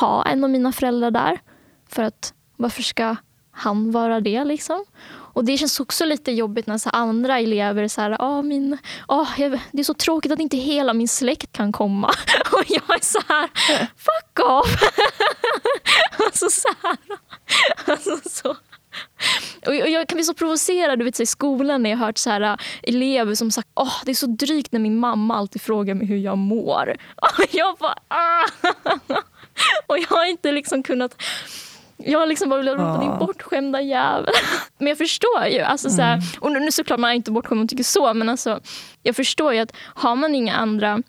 [0.00, 1.40] ha en av mina föräldrar där.
[1.88, 3.16] För att varför ska
[3.50, 4.84] han vara det liksom?
[5.32, 8.78] Och det känns också lite jobbigt när så andra elever så här, ah, min,
[9.08, 12.08] ah, jag, det är så tråkigt att inte hela min släkt kan komma.
[12.52, 13.48] Och jag är så här,
[13.96, 14.82] fuck off!
[16.26, 16.98] alltså så här.
[17.86, 18.56] Alltså så.
[19.66, 22.40] Och jag kan bli så provocerad du vet, i skolan när jag hört så här,
[22.40, 26.06] äh, elever som sagt oh, det är så drygt när min mamma alltid frågar mig
[26.06, 26.96] hur jag mår.
[27.16, 28.44] Och jag bara ah!
[29.86, 31.22] Och jag har inte liksom kunnat
[32.04, 34.34] jag har liksom bara velat ropa din bortskämda jävel.
[34.78, 35.60] Men jag förstår ju.
[35.60, 36.24] Alltså, så här, mm.
[36.40, 38.60] och nu såklart man är inte bortskämd man tycker så men alltså,
[39.02, 41.02] jag förstår ju att har man inga andra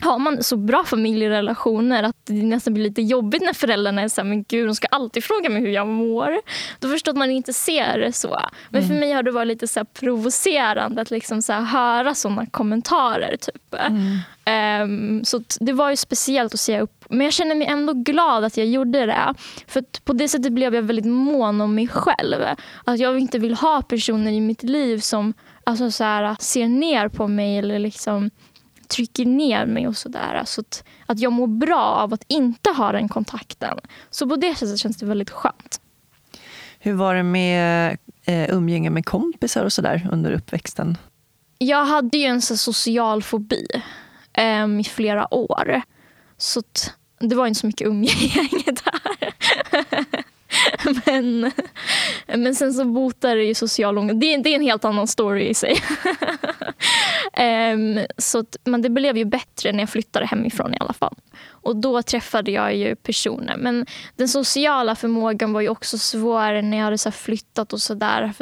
[0.00, 4.20] har man så bra familjerelationer att det nästan blir lite jobbigt när föräldrarna är så
[4.20, 6.40] här, men gud, de ska alltid fråga mig hur jag mår.
[6.78, 8.40] Då förstår att man inte ser det så.
[8.68, 8.88] Men mm.
[8.88, 13.36] för mig har det varit lite så provocerande att liksom så höra såna kommentarer.
[13.36, 13.74] Typ.
[13.74, 14.18] Mm.
[14.82, 16.99] Um, så det var ju speciellt att se upp.
[17.10, 19.34] Men jag känner mig ändå glad att jag gjorde det.
[19.66, 22.44] För på det sättet blev jag väldigt mån om mig själv.
[22.84, 25.34] Att jag inte vill ha personer i mitt liv som
[25.64, 28.30] alltså så här, ser ner på mig eller liksom
[28.88, 30.34] trycker ner mig och sådär.
[30.34, 33.78] Alltså att, att jag mår bra av att inte ha den kontakten.
[34.10, 35.80] Så på det sättet känns det väldigt skönt.
[36.78, 40.96] Hur var det med eh, umgänge med kompisar och sådär under uppväxten?
[41.58, 43.66] Jag hade ju en så social fobi
[44.32, 45.82] eh, i flera år.
[46.36, 46.62] Så
[47.20, 49.32] det var inte så mycket umgänge där.
[51.04, 51.52] men,
[52.26, 54.20] men sen så botar det ju social ångest.
[54.20, 55.76] Det, det, är en helt annan story i sig.
[57.72, 61.16] um, så att, men det blev ju bättre när jag flyttade hemifrån i alla fall.
[61.48, 63.56] Och då träffade jag ju personer.
[63.56, 68.32] Men den sociala förmågan var ju också svårare när jag hade så flyttat och sådär.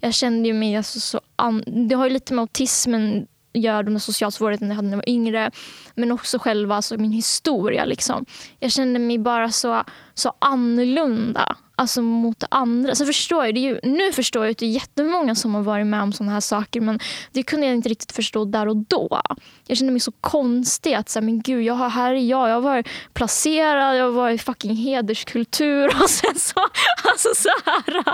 [0.00, 1.20] jag kände ju mig alltså så...
[1.66, 5.08] Det har ju lite med autismen gör de sociala svårigheterna jag hade när jag var
[5.08, 5.50] yngre.
[5.94, 7.84] Men också själva alltså min historia.
[7.84, 8.26] Liksom.
[8.60, 9.84] Jag kände mig bara så,
[10.14, 12.94] så annorlunda alltså, mot andra.
[12.94, 15.86] Så förstår jag, det ju, nu förstår jag att det är jättemånga som har varit
[15.86, 16.98] med om såna här saker men
[17.32, 19.22] det kunde jag inte riktigt förstå där och då.
[19.66, 20.94] Jag kände mig så konstig.
[20.94, 22.48] att så här, men gud, jag har, här är jag.
[22.48, 26.60] Jag har varit placerad, jag har varit i fucking hederskultur och sen så,
[27.04, 28.04] alltså så här,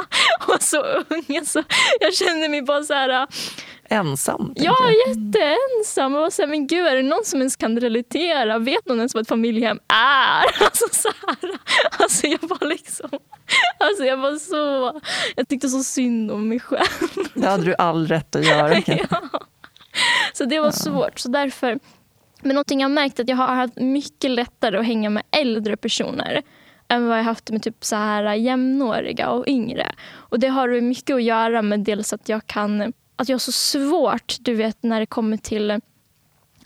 [0.49, 1.37] och så ung.
[1.39, 1.63] Alltså,
[2.01, 3.27] jag kände mig bara så här
[3.89, 4.53] ensam?
[4.57, 4.77] Ja,
[5.07, 6.15] jätteensam.
[6.15, 8.59] Och så här, men gud, är det någon som ens kan relatera?
[8.59, 10.65] Vet någon ens vad ett familjehem är?
[10.65, 11.59] Alltså, så här.
[11.99, 13.11] alltså jag var liksom...
[13.79, 15.01] Alltså jag var så...
[15.37, 17.29] Jag tyckte så synd om mig själv.
[17.35, 18.75] Det hade du all rätt att göra.
[18.87, 19.31] ja.
[20.33, 20.73] Så det var ja.
[20.73, 21.19] svårt.
[21.19, 21.79] Så därför...
[22.41, 25.77] Men någonting jag märkt är att jag har haft mycket lättare att hänga med äldre
[25.77, 26.43] personer
[26.89, 29.95] än vad jag haft med typ så här jämnåriga och yngre.
[30.15, 33.53] Och det har mycket att göra med dels att jag kan att jag har så
[33.53, 35.81] svårt du vet, när det kommer till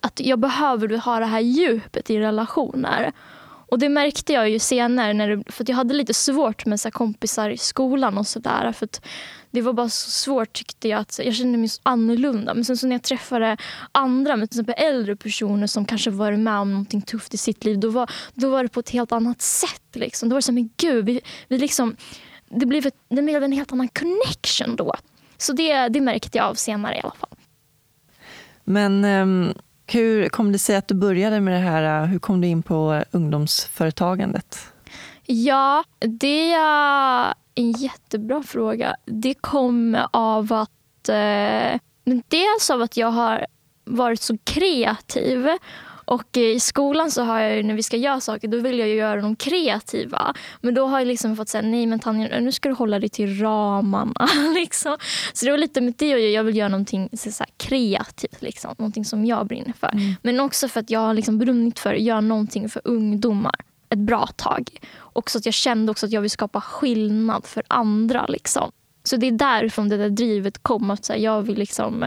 [0.01, 3.13] att jag behöver ha det här djupet i relationer.
[3.73, 6.91] Och det märkte jag ju senare, när det, för jag hade lite svårt med så
[6.91, 8.75] kompisar i skolan och sådär.
[9.51, 11.01] Det var bara så svårt tyckte jag.
[11.01, 12.55] att Jag kände mig så annorlunda.
[12.55, 13.57] Men sen så när jag träffade
[13.93, 17.79] andra, till exempel äldre personer som kanske varit med om någonting tufft i sitt liv.
[17.81, 19.83] Då var, då var det på ett helt annat sätt.
[19.93, 20.29] Liksom.
[20.29, 21.97] Då var det så här, men gud, vi, vi liksom,
[22.49, 24.95] det, blev ett, det blev en helt annan connection då.
[25.43, 27.37] Så det, det märkte jag av senare i alla fall.
[28.65, 29.55] Men um,
[29.87, 32.07] hur kom det sig att du började med det här?
[32.07, 34.59] Hur kom du in på ungdomsföretagandet?
[35.27, 38.97] Ja, det är en jättebra fråga.
[39.05, 41.09] Det kom av att...
[41.09, 41.81] Eh,
[42.29, 43.47] dels av att jag har
[43.85, 45.49] varit så kreativ
[46.13, 49.21] och i skolan så har jag när vi ska göra saker, då vill jag göra
[49.21, 50.35] dem kreativa.
[50.61, 53.09] Men då har jag liksom fått säga, nej men Tanja, nu ska du hålla dig
[53.09, 54.29] till ramarna.
[54.55, 54.97] liksom.
[55.33, 58.43] Så det var lite med det jag jag vill göra någonting så kreativt.
[58.43, 58.75] Liksom.
[58.79, 59.89] Någonting som jag brinner för.
[59.89, 60.15] Mm.
[60.23, 63.55] Men också för att jag har liksom brunnit för att göra någonting för ungdomar
[63.89, 64.71] ett bra tag.
[64.95, 68.27] Och så att jag kände också att jag vill skapa skillnad för andra.
[68.27, 68.73] Liksom.
[69.05, 70.91] Så det är därifrån det där drivet kom.
[70.91, 72.05] Att så här, jag vill liksom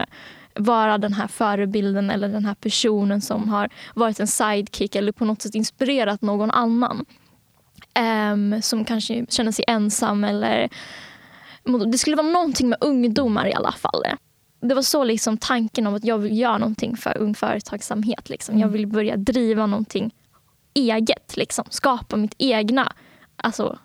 [0.58, 5.24] vara den här förebilden eller den här personen som har varit en sidekick eller på
[5.24, 7.04] något sätt inspirerat någon annan.
[8.32, 10.68] Um, som kanske känner sig ensam eller...
[11.92, 14.02] Det skulle vara någonting med ungdomar i alla fall.
[14.60, 18.30] Det var så liksom tanken om att jag vill göra någonting för ung företagsamhet.
[18.30, 18.54] Liksom.
[18.54, 18.72] Jag mm.
[18.72, 20.14] vill börja driva någonting
[20.74, 21.36] eget.
[21.36, 21.64] Liksom.
[21.70, 22.92] Skapa mitt egna
[23.36, 23.78] alltså,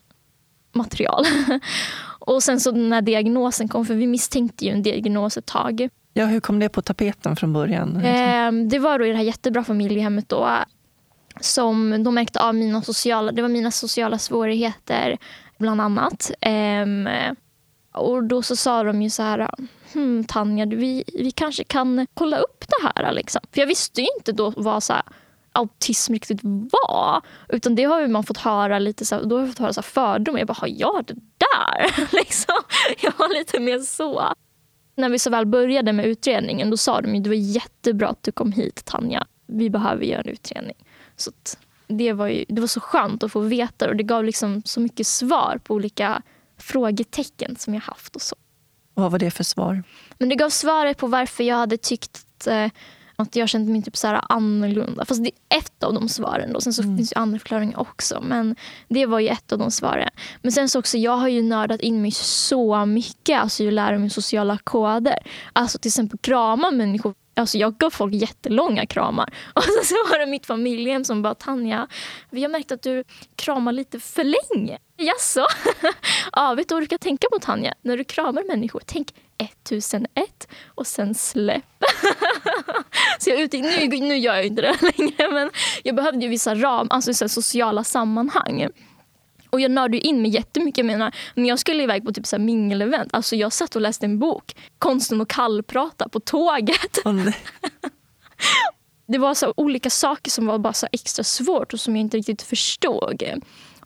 [0.74, 1.26] material.
[2.19, 5.89] och sen så när diagnosen kom, för vi misstänkte ju en diagnos ett tag.
[6.14, 7.95] Ja, hur kom det på tapeten från början?
[7.95, 10.49] Eh, det var då i det här jättebra familjehemmet då
[11.39, 15.18] som de märkte av mina sociala, det var mina sociala svårigheter
[15.57, 16.32] bland annat.
[16.41, 16.86] Eh,
[17.93, 19.49] och då så sa de ju så här,
[19.93, 23.12] hm, Tanja, vi, vi kanske kan kolla upp det här.
[23.12, 23.41] Liksom.
[23.51, 25.03] För jag visste ju inte då vad så här,
[25.51, 27.22] autism riktigt var.
[27.49, 29.82] Utan det har man fått höra lite så här, då har jag fått höra så
[29.82, 30.39] fördomar.
[30.39, 32.07] Jag bara, har jag det där?
[32.16, 32.55] liksom.
[33.01, 34.34] Jag var lite mer så.
[35.02, 38.24] När vi så väl började med utredningen då sa de ju det var jättebra att
[38.24, 39.28] du kom hit Tanja.
[39.47, 40.76] Vi behöver göra en utredning.
[41.16, 41.32] Så
[41.88, 44.80] det, var ju, det var så skönt att få veta och det gav liksom så
[44.80, 46.22] mycket svar på olika
[46.58, 48.16] frågetecken som jag haft.
[48.16, 48.36] och så.
[48.93, 49.84] Vad var det för svar?
[50.18, 52.68] Men Det gav svaret på varför jag hade tyckt eh,
[53.22, 55.05] att jag kände mig typ så här annorlunda.
[55.05, 56.53] Fast det är ett av de svaren.
[56.53, 56.61] Då.
[56.61, 56.97] Sen så mm.
[56.97, 58.22] finns det andra förklaringar också.
[58.22, 58.55] Men
[58.88, 60.09] det var ju ett av de svaren.
[60.41, 63.41] Men sen så också, jag har ju nördat in mig så mycket.
[63.41, 65.17] Alltså jag lär mig sociala koder.
[65.53, 67.13] Alltså till exempel krama människor.
[67.34, 69.34] Alltså jag gav folk jättelånga kramar.
[69.53, 71.88] Och så var det mitt familjehem som bara Tanja,
[72.30, 73.03] vi har märkt att du
[73.36, 74.78] kramar lite för länge.
[74.97, 75.45] Jaså?
[76.32, 77.74] ja, vet du vad du ska tänka på Tanja?
[77.82, 81.63] När du kramar människor, tänk 1001 och sen släpp.
[83.22, 85.49] så jag utgick, nu, nu gör jag inte det längre men
[85.84, 88.67] jag behövde ju vissa ram, alltså så sociala sammanhang.
[89.49, 90.78] Och jag nördade in mig jättemycket.
[90.78, 93.82] Jag menar, när jag skulle iväg på typ så här mingelevent, alltså jag satt och
[93.82, 96.97] läste en bok, Konsten att kallprata på tåget.
[97.05, 97.30] Oh,
[99.07, 102.17] det var så olika saker som var bara så extra svårt och som jag inte
[102.17, 103.24] riktigt förstod.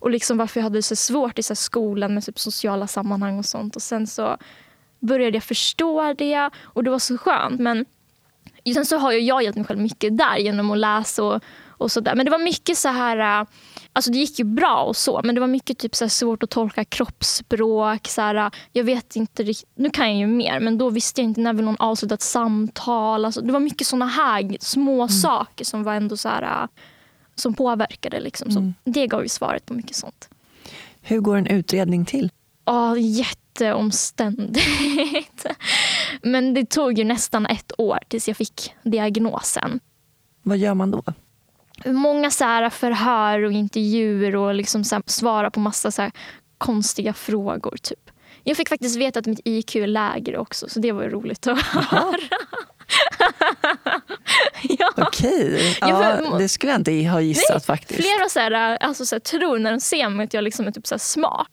[0.00, 3.44] Och liksom varför jag hade så svårt i så skolan med typ sociala sammanhang och
[3.44, 3.76] sånt.
[3.76, 4.36] Och sen så
[5.00, 7.60] började jag förstå det och det var så skönt.
[7.60, 7.86] Men
[8.74, 12.14] sen så har jag hjälpt mig själv mycket där genom att läsa och, och sådär.
[12.14, 13.46] Men det var mycket så här,
[13.92, 16.50] alltså det gick ju bra och så, men det var mycket typ så svårt att
[16.50, 18.08] tolka kroppsspråk.
[18.08, 21.30] Så här, jag vet inte riktigt, nu kan jag ju mer, men då visste jag
[21.30, 23.24] inte när vill någon avsluta ett samtal.
[23.24, 25.08] Alltså, det var mycket såna här små mm.
[25.08, 26.68] saker som var ändå så här,
[27.34, 28.20] som påverkade.
[28.20, 28.50] Liksom.
[28.50, 28.74] Så mm.
[28.84, 30.28] Det gav ju svaret på mycket sånt.
[31.00, 32.30] Hur går en utredning till?
[32.64, 35.46] Ja, jätte jätteomständigt.
[36.22, 39.80] Men det tog ju nästan ett år tills jag fick diagnosen.
[40.42, 41.02] Vad gör man då?
[41.86, 46.10] Många så här förhör och intervjuer och liksom så svara på massa så
[46.58, 47.76] konstiga frågor.
[47.82, 48.10] Typ.
[48.42, 51.58] Jag fick faktiskt veta att mitt IQ är lägre också, så det var roligt att
[51.60, 52.18] höra.
[54.78, 54.92] ja.
[54.96, 58.00] Okej, ja, det skulle jag inte ha gissat nej, faktiskt.
[58.00, 60.72] Flera så här, alltså, så här, tror när de ser mig att jag liksom är
[60.72, 61.48] typ så här, smart.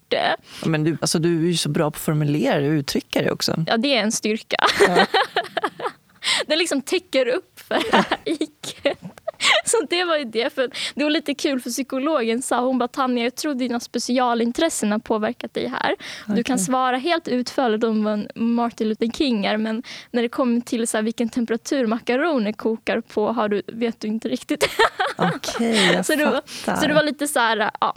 [0.65, 3.63] Men du, alltså, du är ju så bra på att formulera och uttrycka det också.
[3.67, 4.65] Ja, det är en styrka.
[4.87, 5.05] Ja.
[6.47, 8.97] Den liksom täcker upp för det här IQ.
[9.65, 10.53] Så det var ju det.
[10.53, 14.91] För det var lite kul för psykologen sa hon bara Tanja jag tror dina specialintressen
[14.91, 15.95] har påverkat dig här.
[16.23, 16.35] Okay.
[16.35, 20.61] Du kan svara helt utförligt om vad Martin Luther King är men när det kommer
[20.61, 24.69] till så här, vilken temperatur makaroner kokar på har du, vet du inte riktigt.
[25.17, 27.95] Okej, okay, jag så, det så det var lite så här, ja.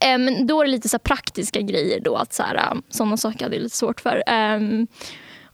[0.00, 2.16] Men då är det lite så praktiska grejer då.
[2.16, 4.22] Att så här, sådana saker hade jag lite svårt för.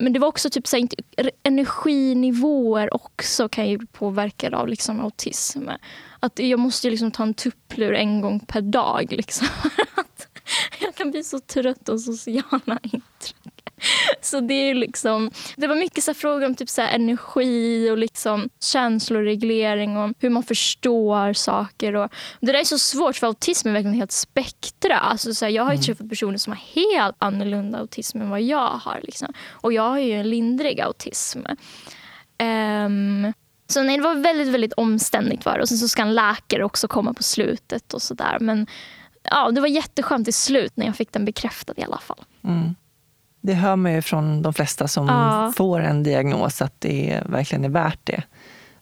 [0.00, 5.00] Men det var också typ så här, energinivåer också kan ju bli påverkade av liksom
[5.00, 5.68] autism.
[6.20, 9.12] Att jag måste ju liksom ta en tupplur en gång per dag.
[9.12, 9.46] Liksom.
[10.80, 13.59] Jag kan bli så trött av sociala intryck.
[14.20, 18.48] Så det är liksom, det var mycket så frågor om typ så energi och liksom
[18.60, 21.96] känsloreglering och hur man förstår saker.
[21.96, 24.98] Och det där är så svårt för autism är verkligen helt spektra.
[24.98, 28.42] Alltså så här, jag har ju träffat personer som har helt annorlunda autism än vad
[28.42, 29.00] jag har.
[29.02, 29.32] Liksom.
[29.50, 31.40] Och jag har ju en lindrig autism.
[32.38, 33.32] Ehm,
[33.66, 35.44] så nej, det var väldigt, väldigt omständigt.
[35.44, 35.62] Var det.
[35.62, 38.36] Och sen så ska en läkare också komma på slutet och sådär.
[38.40, 38.66] Men
[39.22, 42.24] ja, det var jätteskönt till slut när jag fick den bekräftad i alla fall.
[42.44, 42.74] Mm.
[43.40, 45.52] Det hör man ju från de flesta som Ja.
[45.56, 48.22] får en diagnos att det verkligen är värt det.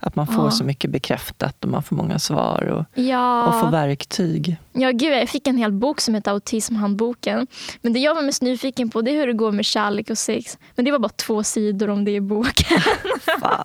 [0.00, 0.50] Att man får Ja.
[0.50, 3.46] så mycket bekräftat och man får många svar och, Ja.
[3.46, 4.56] och får verktyg.
[4.72, 7.46] Ja, gud, jag fick en hel bok som heter Autismhandboken.
[7.82, 10.18] Men det jag var mest nyfiken på det är hur det går med kärlek och
[10.18, 10.58] sex.
[10.74, 12.80] Men det var bara två sidor om det i boken.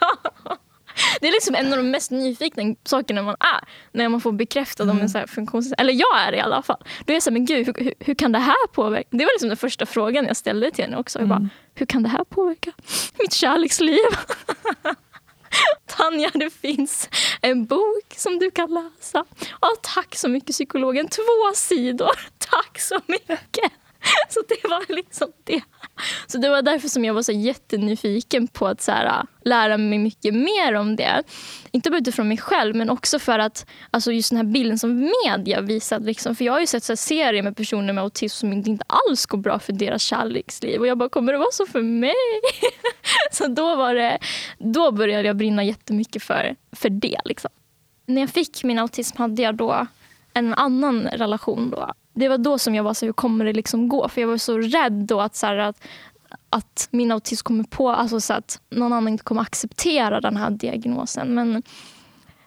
[0.00, 0.31] Ja.
[1.20, 3.68] Det är liksom en av de mest nyfikna sakerna man är.
[3.92, 5.72] När man får bekräftat om en så här funktions...
[5.78, 6.84] Eller jag är det i alla fall.
[7.04, 9.08] Då är jag så här, men gud, hur, hur, kan det här påverka?
[9.10, 11.18] Det var liksom den första frågan jag ställde till henne också.
[11.18, 12.72] Jag bara, hur kan det här påverka
[13.18, 13.98] mitt kärleksliv?
[15.86, 17.08] Tanja, det finns
[17.40, 19.24] en bok som du kan läsa.
[19.60, 21.08] Ja, tack så mycket psykologen.
[21.08, 22.10] Två sidor.
[22.38, 23.72] Tack så mycket.
[24.28, 25.62] Så det var liksom det.
[26.26, 29.78] Så det var därför som jag var så jättenyfiken på att så här, äh, lära
[29.78, 31.22] mig mycket mer om det.
[31.70, 35.12] Inte bara utifrån mig själv men också för att alltså just den här bilden som
[35.24, 36.02] media visat.
[36.02, 38.70] Liksom, för jag har ju sett så här serier med personer med autism som inte
[38.70, 40.80] inte alls går bra för deras kärleksliv.
[40.80, 42.14] Och jag bara, kommer det vara så för mig?
[43.32, 44.18] så då, var det,
[44.58, 47.20] då började jag brinna jättemycket för, för det.
[47.24, 47.50] Liksom.
[48.06, 49.86] När jag fick min autism hade jag då
[50.34, 51.70] en annan relation.
[51.70, 51.92] Då.
[52.14, 54.08] Det var då som jag var så hur kommer det liksom gå?
[54.08, 55.84] För jag var så rädd då att, så här, att,
[56.50, 60.50] att min autism kommer på, alltså så att någon annan inte kommer acceptera den här
[60.50, 61.34] diagnosen.
[61.34, 61.62] Men,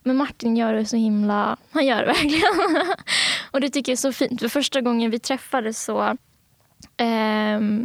[0.04, 2.86] men Martin gör det så himla, han gör det verkligen.
[3.52, 4.42] Och det tycker jag är så fint.
[4.42, 6.18] För första gången vi träffades så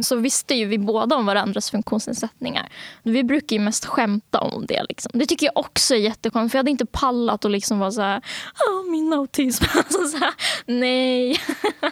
[0.01, 2.69] så visste ju vi båda om varandras funktionsnedsättningar.
[3.03, 4.83] Vi brukar ju mest skämta om det.
[4.89, 5.11] Liksom.
[5.13, 6.51] Det tycker jag också är jätteskönt.
[6.51, 8.17] För jag hade inte pallat att liksom vara så här,
[8.53, 9.63] "Ah, min autism.
[9.77, 10.33] Alltså så här,
[10.65, 11.37] nej.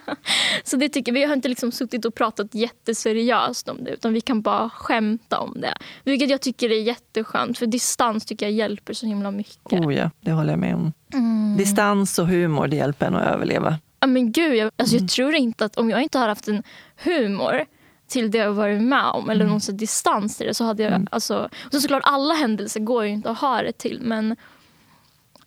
[0.63, 3.91] så det tycker vi har inte liksom suttit och pratat jätteseriöst om det.
[3.91, 5.77] Utan vi kan bara skämta om det.
[6.03, 7.57] Vilket jag tycker är jätteskönt.
[7.57, 9.73] För distans tycker jag hjälper så himla mycket.
[9.73, 10.93] Oh ja, det håller jag med om.
[11.13, 11.57] Mm.
[11.57, 13.77] Distans och humor, det hjälper en att överleva.
[13.99, 15.03] Ja, men gud, jag, alltså Mm.
[15.03, 16.63] jag tror inte att om jag inte har haft en
[17.03, 17.65] humor
[18.07, 19.57] till det jag varit med om eller Mm.
[19.57, 21.07] någon distans till det så hade jag...
[21.11, 24.35] Alltså, och så såklart alla händelser går ju inte att ha det till men,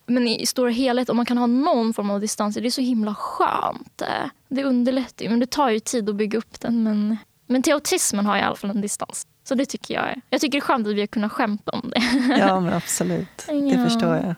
[0.06, 2.80] men i stora helhet om man kan ha någon form av distans det är så
[2.80, 4.02] himla skönt.
[4.48, 7.72] Det underlättar ju men det tar ju tid att bygga upp den men, men till
[7.72, 9.26] autismen har jag i alla fall en distans.
[9.44, 10.20] Så det tycker jag är.
[10.30, 12.02] Jag tycker det är skönt att vi har kunnat skämta om det.
[12.38, 13.28] Ja, men absolut.
[13.46, 13.84] Det Ja.
[13.84, 14.34] förstår jag.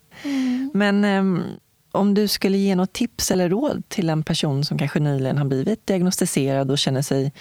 [0.74, 1.42] Men ehm,
[1.94, 5.44] om du skulle ge något tips eller råd till en person som kanske nyligen har
[5.44, 7.32] blivit diagnostiserad och känner sig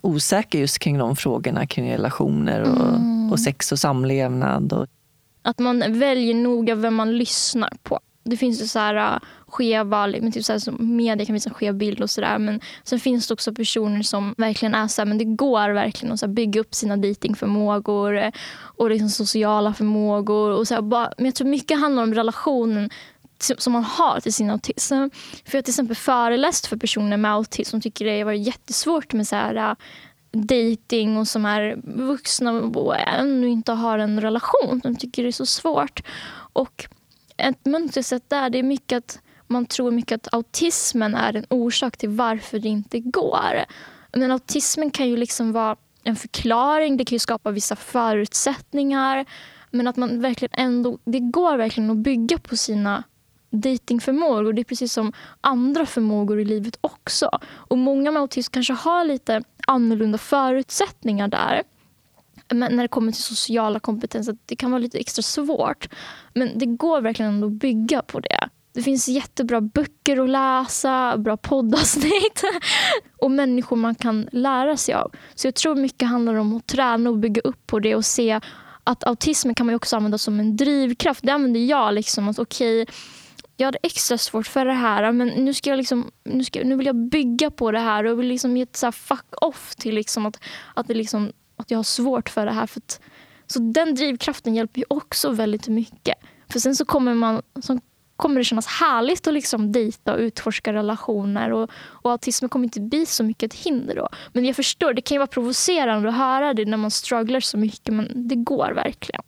[0.00, 4.72] osäker just kring de frågorna kring relationer och, och sex och samlevnad.
[4.72, 4.86] Och,
[5.42, 8.00] Att man väljer noga vem man lyssnar på.
[8.24, 11.50] Det finns ju så här uh, skeva, men typ så här, som media kan visa
[11.50, 12.38] en skev bild och sådär.
[12.38, 16.12] Men sen finns det också personer som verkligen är så här, men det går verkligen
[16.12, 20.50] att så här, bygga upp sina datingförmågor eh, och liksom sociala förmågor.
[20.50, 22.90] Och så här, bara, men jag tror mycket handlar om relationen
[23.48, 24.94] Typ som man har till sin autism.
[24.94, 28.46] För jag har till exempel föreläst för personer med autism som tycker det har varit
[28.46, 29.74] jättesvårt med så här, äh,
[30.32, 34.80] dating och som är vuxna och ännu inte har en relation.
[34.82, 36.02] De tycker det är så svårt.
[36.52, 36.86] Och
[37.36, 41.96] ett mönstersätt där det är mycket att man tror mycket att autismen är en orsak
[41.96, 43.64] till varför det inte går.
[44.12, 49.26] Men autismen kan ju liksom vara en förklaring, det kan ju skapa vissa förutsättningar.
[49.70, 53.04] Men att man verkligen ändå, det går verkligen att bygga på sina
[53.52, 54.52] datingförmågor.
[54.52, 57.30] Det är precis som andra förmågor i livet också.
[57.44, 61.62] Och Många med autism kanske har lite annorlunda förutsättningar där.
[62.48, 65.88] Men när det kommer till sociala kompetenser, det kan vara lite extra svårt.
[66.34, 68.48] Men det går verkligen ändå att bygga på det.
[68.74, 72.42] Det finns jättebra böcker att läsa, bra poddavsnitt
[73.18, 75.12] och människor man kan lära sig av.
[75.34, 78.40] Så jag tror mycket handlar om att träna och bygga upp på det och se
[78.84, 81.20] att autismen kan man också använda som en drivkraft.
[81.22, 81.94] Det använder jag.
[81.94, 82.86] liksom att okej,
[83.62, 86.76] jag hade extra svårt för det här men nu, ska jag liksom, nu, ska, nu
[86.76, 89.74] vill jag bygga på det här och vill liksom ge ett så här fuck off
[89.74, 90.40] till liksom att,
[90.74, 92.66] att, det liksom, att jag har svårt för det här.
[92.66, 93.00] För att,
[93.46, 96.14] så den drivkraften hjälper ju också väldigt mycket.
[96.48, 97.80] För sen så kommer man, så
[98.16, 101.52] kommer det kännas härligt att liksom dejta och utforska relationer.
[101.52, 104.08] Och, och autismen kommer inte bli så mycket ett hinder då.
[104.32, 107.58] Men jag förstår, det kan ju vara provocerande att höra det när man strugglar så
[107.58, 109.22] mycket, men det går verkligen.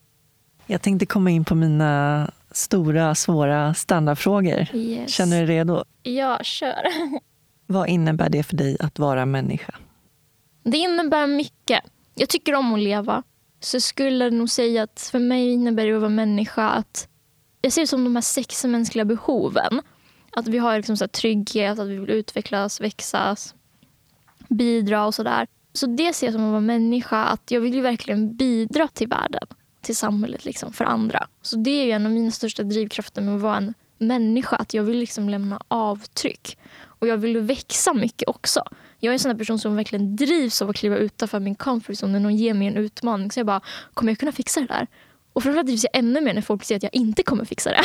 [0.66, 4.68] Jag tänkte komma in på mina stora, svåra standardfrågor.
[4.74, 5.11] Yes.
[5.11, 5.84] Känner du dig redo?
[6.02, 6.82] Ja, kör.
[7.66, 9.74] Vad innebär det för dig att vara människa?
[10.62, 11.80] Det innebär mycket.
[12.14, 13.22] Jag tycker om att leva.
[13.61, 17.09] Så jag skulle nog säga att för mig innebär det att vara människa att
[17.61, 19.80] jag ser det som de här sex mänskliga behoven.
[20.32, 23.55] Att vi har liksom så trygghet, att vi vill utvecklas, växas,
[24.48, 25.46] bidra och sådär.
[25.72, 29.09] Så det ser jag som att vara människa, att jag vill ju verkligen bidra till
[29.09, 29.46] världen,
[29.85, 31.26] till samhället, liksom, för andra.
[31.43, 34.74] Så det är ju en av mina största drivkrafter med att vara en människa, att
[34.74, 36.59] jag vill liksom lämna avtryck.
[36.87, 38.62] Och jag vill växa mycket också.
[38.99, 42.12] Jag är en sån person som verkligen drivs av att kliva utanför min comfort zone
[42.12, 43.30] när någon ger mig en utmaning.
[43.30, 43.61] Så jag bara,
[43.95, 44.87] kommer jag kunna fixa det där?
[45.32, 47.82] Och framförallt drivs jag ännu mer när folk säger att jag inte kommer fixa det.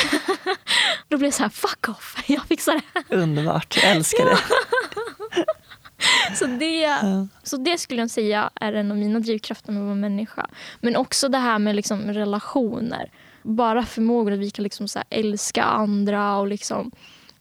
[1.07, 3.15] Då blir jag så här, fuck off, jag fixar det.
[3.15, 4.37] Underbart, jag älskar det.
[6.35, 6.89] så, det
[7.43, 10.47] så det skulle jag säga är en av mina drivkrafter med att vara människa.
[10.79, 13.11] Men också det här med liksom relationer.
[13.43, 16.91] Bara förmågor att vi kan liksom så älska andra och liksom,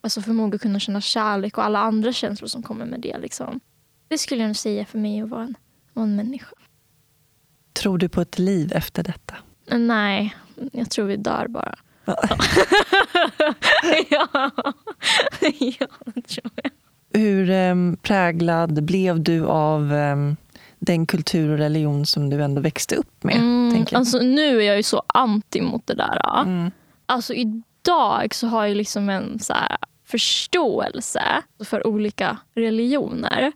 [0.00, 3.18] alltså förmåga att kunna känna kärlek och alla andra känslor som kommer med det.
[3.18, 3.60] Liksom.
[4.08, 5.54] Det skulle jag säga för mig att vara en,
[5.92, 6.56] vara en människa.
[7.72, 9.34] Tror du på ett liv efter detta?
[9.70, 10.36] Nej,
[10.72, 11.74] jag tror vi dör bara.
[14.10, 14.28] ja.
[15.60, 16.72] ja, det tror jag.
[17.12, 20.36] Hur um, präglad blev du av um,
[20.78, 23.36] den kultur och religion som du ändå växte upp med?
[23.36, 26.42] Mm, alltså, nu är jag ju så anti mot det där.
[26.42, 26.70] Mm.
[27.06, 29.54] Alltså, idag så har jag liksom en så
[30.06, 31.22] förståelse
[31.64, 33.52] för olika religioner.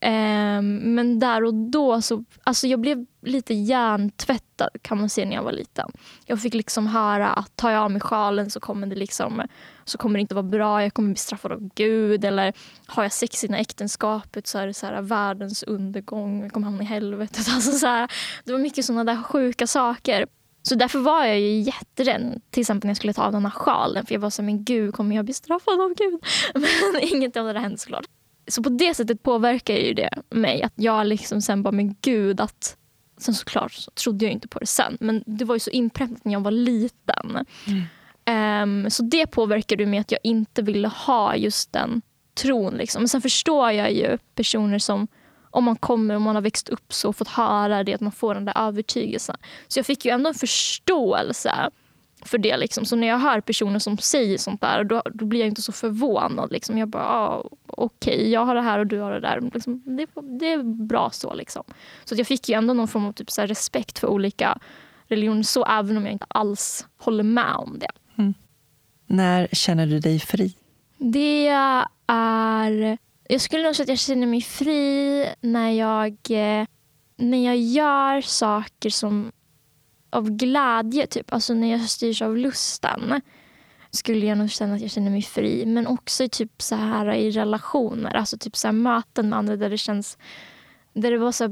[0.00, 5.36] Ehm, men där och då så, alltså jag blev lite hjärntvättad kan man säga när
[5.36, 5.90] jag var liten.
[6.26, 9.42] Jag fick liksom höra att tar jag av mig sjalen så kommer det liksom
[9.84, 12.24] så kommer det inte vara bra, jag kommer bli straffad av Gud.
[12.24, 12.52] Eller
[12.86, 16.82] har jag sex innan äktenskapet så är det så här, världens undergång, jag kommer hamna
[16.82, 17.46] i helvetet.
[17.54, 18.10] Alltså så här,
[18.44, 20.26] det var mycket sådana där sjuka saker.
[20.62, 23.50] Så därför var jag ju jätterädd, till exempel när jag skulle ta av den här
[23.50, 24.06] sjalen.
[24.06, 26.20] För jag var så men gud, kommer jag bli straffad av Gud?
[26.54, 28.06] Men inget av det där hände såklart.
[28.48, 30.62] Så på det sättet påverkar ju det mig.
[30.62, 32.76] Att jag liksom sen bara, men gud att...
[33.20, 34.96] Sen såklart så trodde jag inte på det sen.
[35.00, 37.46] Men det var ju så inpräntat när jag var liten.
[37.66, 38.84] Mm.
[38.84, 42.02] Um, så det påverkade mig att jag inte ville ha just den
[42.34, 42.74] tron.
[42.74, 43.02] Liksom.
[43.02, 45.08] Men sen förstår jag ju personer som
[45.50, 48.12] om man kommer och man har växt upp så och fått höra det, att man
[48.12, 49.36] får den där övertygelsen.
[49.68, 51.70] Så jag fick ju ändå en förståelse
[52.22, 52.56] för det.
[52.56, 52.84] Liksom.
[52.84, 55.72] Så när jag hör personer som säger sånt där, då, då blir jag inte så
[55.72, 56.52] förvånad.
[56.52, 56.78] Liksom.
[56.78, 59.40] Jag bara, ah, okej, okay, jag har det här och du har det där.
[59.54, 60.06] Liksom, det,
[60.38, 61.34] det, är bra så.
[61.34, 61.64] Liksom.
[62.04, 64.58] Så jag fick ju ändå någon form av typ, så respekt för olika
[65.08, 67.90] religioner, så även om jag inte alls håller med om det.
[68.18, 68.34] Mm.
[69.06, 70.54] När känner du dig fri?
[70.98, 71.48] Det
[72.06, 72.98] är...
[73.28, 76.66] Jag skulle nog säga att jag känner mig fri när jag, eh,
[77.16, 79.32] när jag gör saker som
[80.10, 81.32] av glädje, typ.
[81.32, 83.20] alltså när jag styrs av lusten
[83.90, 85.66] skulle jag nog känna att jag känner mig fri.
[85.66, 89.56] Men också i, typ så här, i relationer, alltså typ så här, möten med andra
[89.56, 90.18] där det känns
[90.92, 91.48] där det var så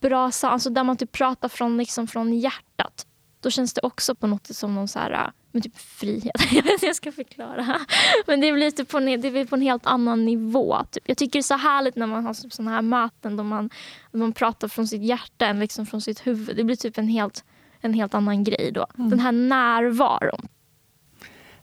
[0.00, 3.06] bra, alltså där man typ pratar från, liksom, från hjärtat.
[3.40, 6.32] Då känns det också på något sätt som någon så här, men typ frihet.
[6.52, 7.80] Jag vet inte jag ska förklara.
[8.26, 10.76] Men det blir, typ på, en, det blir på en helt annan nivå.
[10.90, 11.04] Typ.
[11.06, 13.70] Jag tycker det är så härligt när man har typ såna här möten då man,
[14.12, 16.56] då man pratar från sitt hjärta än liksom från sitt huvud.
[16.56, 17.44] Det blir typ en helt
[17.80, 18.86] en helt annan grej då.
[18.98, 19.10] Mm.
[19.10, 20.48] Den här närvaron.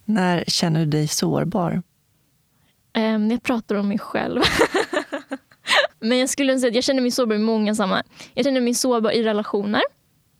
[0.05, 1.81] När känner du dig sårbar?
[2.97, 4.41] Um, jag pratar om mig själv.
[5.99, 8.03] Men jag skulle säga att jag känner mig sårbar i många sammanhang.
[8.33, 9.81] Jag känner mig sårbar i relationer.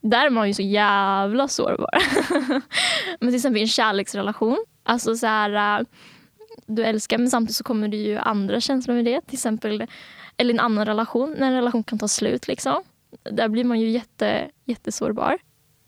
[0.01, 1.89] Där är man ju så jävla sårbar.
[3.19, 4.57] men till exempel i en kärleksrelation.
[4.83, 5.85] Alltså så här, äh,
[6.65, 9.21] du älskar men samtidigt så kommer det ju andra känslor med det.
[9.21, 9.87] Till exempel,
[10.37, 12.47] eller en annan relation, när en relation kan ta slut.
[12.47, 12.83] Liksom.
[13.31, 15.37] Där blir man ju jätte, jättesårbar.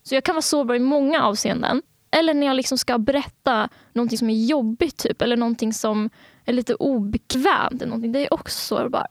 [0.02, 1.82] Så jag kan vara sårbar i många avseenden.
[2.10, 6.10] Eller när jag liksom ska berätta någonting som är jobbigt typ, eller någonting som
[6.44, 7.86] är lite obekvämt.
[7.86, 9.06] Någonting, det är också sårbar.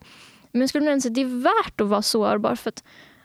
[0.52, 2.56] Men jag skulle säga att det är värt att vara sårbar.
[2.56, 2.84] För att,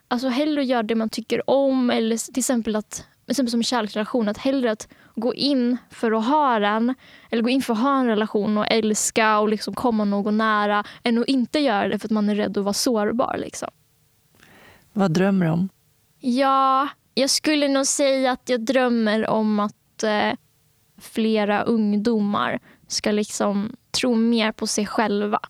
[0.08, 1.90] alltså, hellre göra det man tycker om.
[1.90, 4.28] Eller till exempel, att, till exempel som kärleksrelation.
[4.28, 6.94] Att hellre att gå in för att ha den.
[7.30, 10.84] Eller gå in för att ha en relation och älska och liksom komma någon nära.
[11.02, 13.36] Än att inte göra det för att man är rädd att vara sårbar.
[13.38, 13.70] Liksom.
[14.92, 15.68] Vad drömmer du om?
[16.20, 20.32] Ja, jag skulle nog säga att jag drömmer om att eh,
[21.00, 25.40] flera ungdomar ska liksom tro mer på sig själva.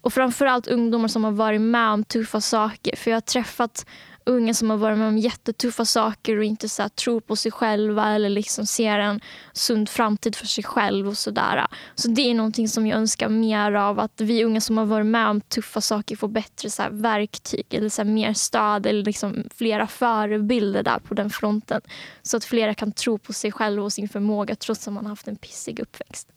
[0.00, 2.96] Och framförallt ungdomar som har varit med om tuffa saker.
[2.96, 3.86] För jag har träffat
[4.28, 7.52] unga som har varit med om jättetuffa saker och inte så här, tror på sig
[7.52, 9.20] själva eller liksom ser en
[9.52, 11.08] sund framtid för sig själv.
[11.08, 11.66] och Så, där.
[11.94, 13.98] så det är någonting som jag önskar mer av.
[13.98, 17.66] Att vi unga som har varit med om tuffa saker får bättre så här, verktyg
[17.70, 21.80] eller så här, mer stöd eller liksom flera förebilder där på den fronten.
[22.22, 25.10] Så att flera kan tro på sig själva och sin förmåga trots att man har
[25.10, 26.28] haft en pissig uppväxt.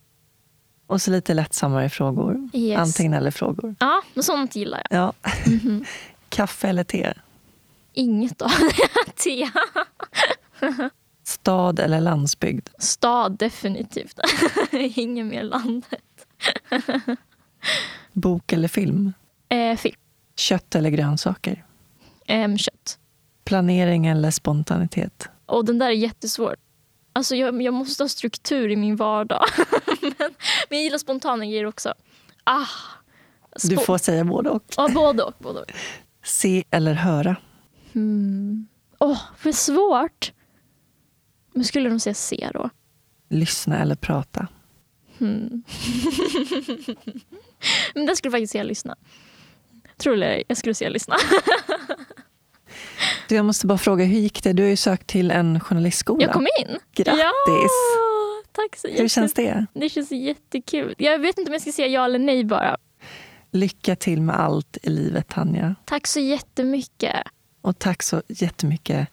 [0.88, 2.50] Och så lite lättsammare frågor.
[2.54, 2.80] Yes.
[2.80, 3.76] Antingen eller frågor.
[3.80, 5.00] Ja, sånt gillar jag.
[5.00, 5.14] Ja.
[5.46, 5.86] Mm -hmm.
[6.30, 7.14] Kaffe eller te?
[7.94, 8.50] Inget av
[9.16, 9.50] te.
[11.24, 12.70] Stad eller landsbygd?
[12.80, 14.20] Stad, definitivt.
[14.72, 16.28] Inget mer landet.
[18.14, 19.14] Bok eller film?
[19.50, 19.96] Eh, film.
[20.36, 21.66] Kött eller grönsaker?
[22.26, 23.00] Eh, kött.
[23.46, 25.30] Planering eller spontanitet?
[25.46, 26.56] Och den där är jättesvår.
[27.14, 29.46] Alltså jag, jag måste ha struktur i min vardag.
[30.02, 30.14] men,
[30.70, 31.94] men jag gillar spontana grejer också.
[32.44, 32.68] Ah,
[33.64, 34.64] du får säga både och.
[34.78, 35.34] Ja, både och.
[35.40, 35.72] Både och.
[36.24, 37.36] Se eller höra?
[37.94, 38.68] Mm.
[39.00, 40.32] Oh, vad svårt.
[41.54, 42.70] Men skulle de säga se då?
[43.30, 44.48] Lyssna eller prata?
[45.18, 45.64] Hmm.
[47.94, 48.96] Men där skulle faktiskt säga lyssna.
[49.98, 51.16] Tror du jag skulle säga lyssna.
[53.30, 54.54] du, jag måste bara fråga, hur gick det?
[54.54, 56.24] Du har ju sökt till en journalistskola.
[56.24, 56.68] Jag kom in.
[56.92, 57.18] Grattis!
[57.18, 59.66] Ja, tack så Hur känns det?
[59.74, 60.96] Det känns jättekul.
[60.98, 62.78] Jag vet inte om jag ska säga ja eller nej bara.
[63.52, 65.76] Lycka till med allt i livet, Tanja.
[65.86, 67.16] Tack så jättemycket.
[67.62, 69.08] Och tack så jättemycket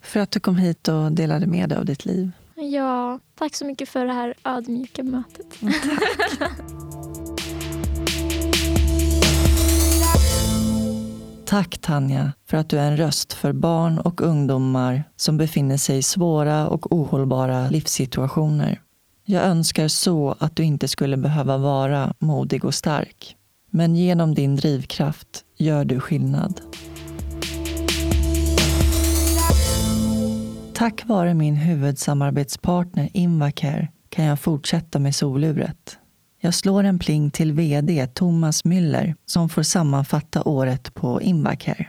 [0.00, 2.30] för att du kom hit och delade med dig av ditt liv.
[2.54, 5.46] Ja, tack så mycket för det här ödmjuka mötet.
[5.60, 6.52] Tack.
[11.48, 15.98] Tack Tanja för att du är en röst för barn och ungdomar som befinner sig
[15.98, 18.80] i svåra och ohållbara livssituationer.
[19.24, 23.36] Jag önskar så att du inte skulle behöva vara modig och stark.
[23.70, 26.60] Men genom din drivkraft gör du skillnad.
[30.78, 35.98] Tack vare min huvudsamarbetspartner Invacare kan jag fortsätta med soluret.
[36.40, 41.86] Jag slår en pling till VD Thomas Müller som får sammanfatta året på Invacare.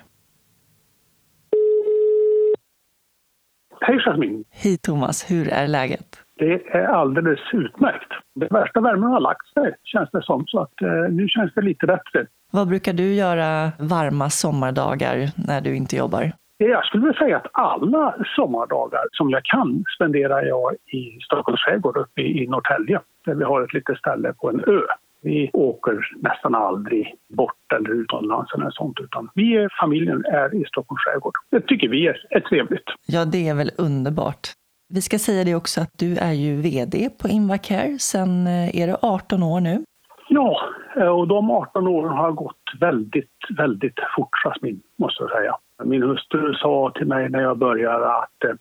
[3.82, 4.44] Hej Jasmin!
[4.50, 6.20] Hej Thomas, hur är läget?
[6.40, 8.12] Det är alldeles utmärkt.
[8.36, 11.62] Den värsta värmen har lagt sig känns det som, så att, eh, nu känns det
[11.62, 12.28] lite bättre.
[12.52, 16.32] Vad brukar du göra varma sommardagar när du inte jobbar?
[16.62, 21.98] Jag skulle vilja säga att alla sommardagar som jag kan spenderar jag i Stockholms skärgård
[21.98, 24.82] uppe i Norrtälje där vi har ett litet ställe på en ö.
[25.22, 31.02] Vi åker nästan aldrig bort eller utomlands eller sånt utan vi, familjen är i Stockholms
[31.02, 31.34] skärgård.
[31.52, 32.90] Det tycker vi är, är trevligt.
[33.08, 34.48] Ja, det är väl underbart.
[34.94, 38.88] Vi ska säga det också att du är ju VD på Invacare sen, eh, är
[38.88, 39.84] det 18 år nu?
[40.30, 40.62] Ja,
[40.96, 45.56] eh, och de 18 åren har gått väldigt, väldigt fort, Jasmin, måste jag säga.
[45.84, 48.56] Min hustru sa till mig när jag började att eh,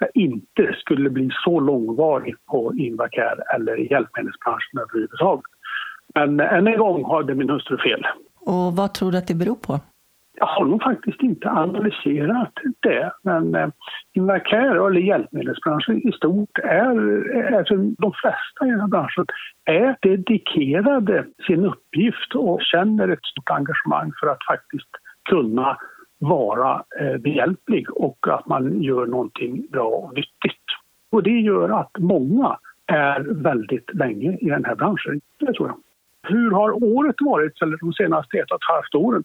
[0.00, 5.50] jag inte skulle bli så långvarig på Invacare eller i hjälpmedelsbranschen överhuvudtaget.
[6.14, 8.06] Men än en gång hade min hustru fel.
[8.40, 9.80] Och vad tror du att det beror på?
[10.36, 13.68] Jag har nog faktiskt inte analyserat det, men eh,
[14.12, 19.26] Invacare, eller hjälpmedelsbranschen i stort, är, alltså de flesta i den här branschen
[19.64, 24.90] är dedikerade sin uppgift och känner ett stort engagemang för att faktiskt
[25.30, 25.78] kunna
[26.24, 30.64] vara eh, behjälplig och att man gör någonting bra och nyttigt.
[31.10, 35.76] Och det gör att många är väldigt länge i den här branschen, det tror jag.
[36.32, 39.24] Hur har året varit, eller de senaste ett och ett halvt åren?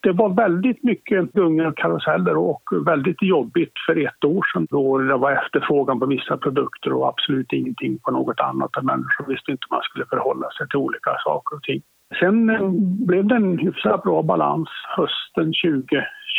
[0.00, 4.98] Det var väldigt mycket gungor och karuseller och väldigt jobbigt för ett år sedan då
[4.98, 8.70] det var efterfrågan på vissa produkter och absolut ingenting på något annat.
[8.82, 11.82] Människor visste inte hur man skulle förhålla sig till olika saker och ting.
[12.20, 12.70] Sen eh,
[13.06, 15.52] blev det en hyfsat bra balans hösten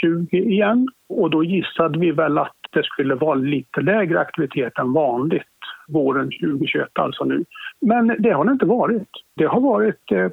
[0.01, 4.93] 20 igen och då gissade vi väl att det skulle vara lite lägre aktivitet än
[4.93, 5.43] vanligt
[5.87, 7.45] våren 2021, alltså nu.
[7.81, 9.09] Men det har det inte varit.
[9.35, 10.29] Det har varit eh,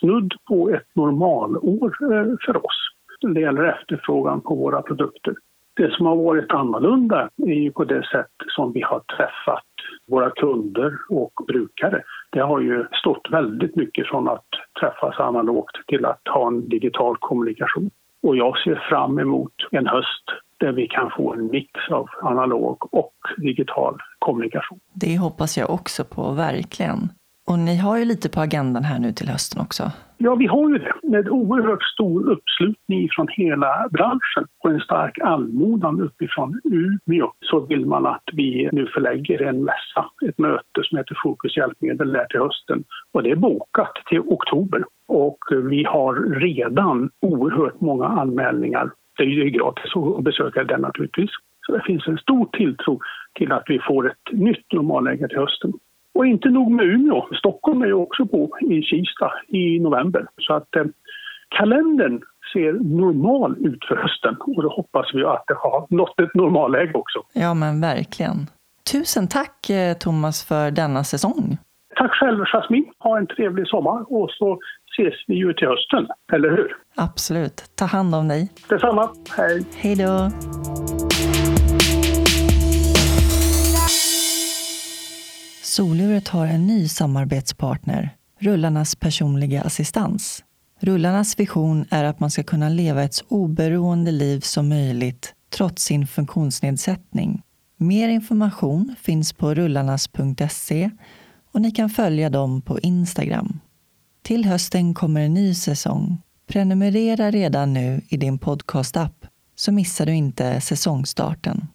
[0.00, 2.88] snudd på ett normalår eh, för oss
[3.22, 5.34] när det gäller efterfrågan på våra produkter.
[5.76, 9.64] Det som har varit annorlunda är ju på det sätt som vi har träffat
[10.10, 12.02] våra kunder och brukare.
[12.32, 14.46] Det har ju stått väldigt mycket från att
[14.80, 17.90] träffas analogt till att ha en digital kommunikation.
[18.26, 20.24] Och jag ser fram emot en höst
[20.60, 24.80] där vi kan få en mix av analog och digital kommunikation.
[24.94, 27.08] Det hoppas jag också på, verkligen.
[27.50, 29.82] Och ni har ju lite på agendan här nu till hösten också.
[30.18, 30.92] Ja, vi har ju det.
[31.02, 37.86] Med oerhört stor uppslutning från hela branschen och en stark anmodan uppifrån Umeå så vill
[37.86, 42.40] man att vi nu förlägger en mässa, ett möte som heter Fokus hjälpmedel där till
[42.40, 42.84] hösten.
[43.12, 44.84] Och det är bokat till oktober.
[45.08, 48.90] Och vi har redan oerhört många anmälningar.
[49.18, 51.30] Det är ju gratis att besöka den naturligtvis.
[51.66, 53.00] Så det finns en stor tilltro
[53.34, 55.72] till att vi får ett nytt normalläge till hösten.
[56.16, 60.26] Och inte nog med Umeå, Stockholm är ju också på i Kista i november.
[60.38, 60.84] Så att eh,
[61.48, 62.20] kalendern
[62.52, 66.92] ser normal ut för hösten och då hoppas vi att det har nått ett normalläge
[66.94, 67.18] också.
[67.32, 68.46] Ja, men verkligen.
[68.92, 71.58] Tusen tack eh, Thomas för denna säsong.
[71.96, 72.86] Tack själv Jasmin.
[72.98, 74.58] Ha en trevlig sommar och så
[74.98, 76.76] ses vi ju till hösten, eller hur?
[76.96, 77.64] Absolut.
[77.78, 78.48] Ta hand om dig.
[78.68, 79.08] Detsamma.
[79.36, 79.64] Hej.
[79.76, 80.30] Hej då.
[85.76, 90.44] Soluret har en ny samarbetspartner, Rullarnas personliga assistans.
[90.80, 95.82] Rullarnas vision är att man ska kunna leva ett så oberoende liv som möjligt trots
[95.82, 97.42] sin funktionsnedsättning.
[97.76, 100.90] Mer information finns på rullarnas.se
[101.52, 103.60] och ni kan följa dem på Instagram.
[104.22, 106.22] Till hösten kommer en ny säsong.
[106.46, 109.26] Prenumerera redan nu i din podcastapp
[109.56, 111.66] så missar du inte säsongstarten.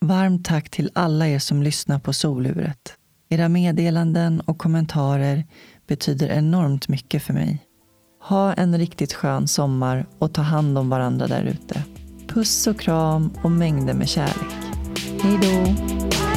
[0.00, 2.97] Varmt tack till alla er som lyssnar på Soluret.
[3.30, 5.44] Era meddelanden och kommentarer
[5.86, 7.64] betyder enormt mycket för mig.
[8.22, 11.82] Ha en riktigt skön sommar och ta hand om varandra där ute.
[12.28, 14.56] Puss och kram och mängder med kärlek.
[15.22, 16.27] Hej då!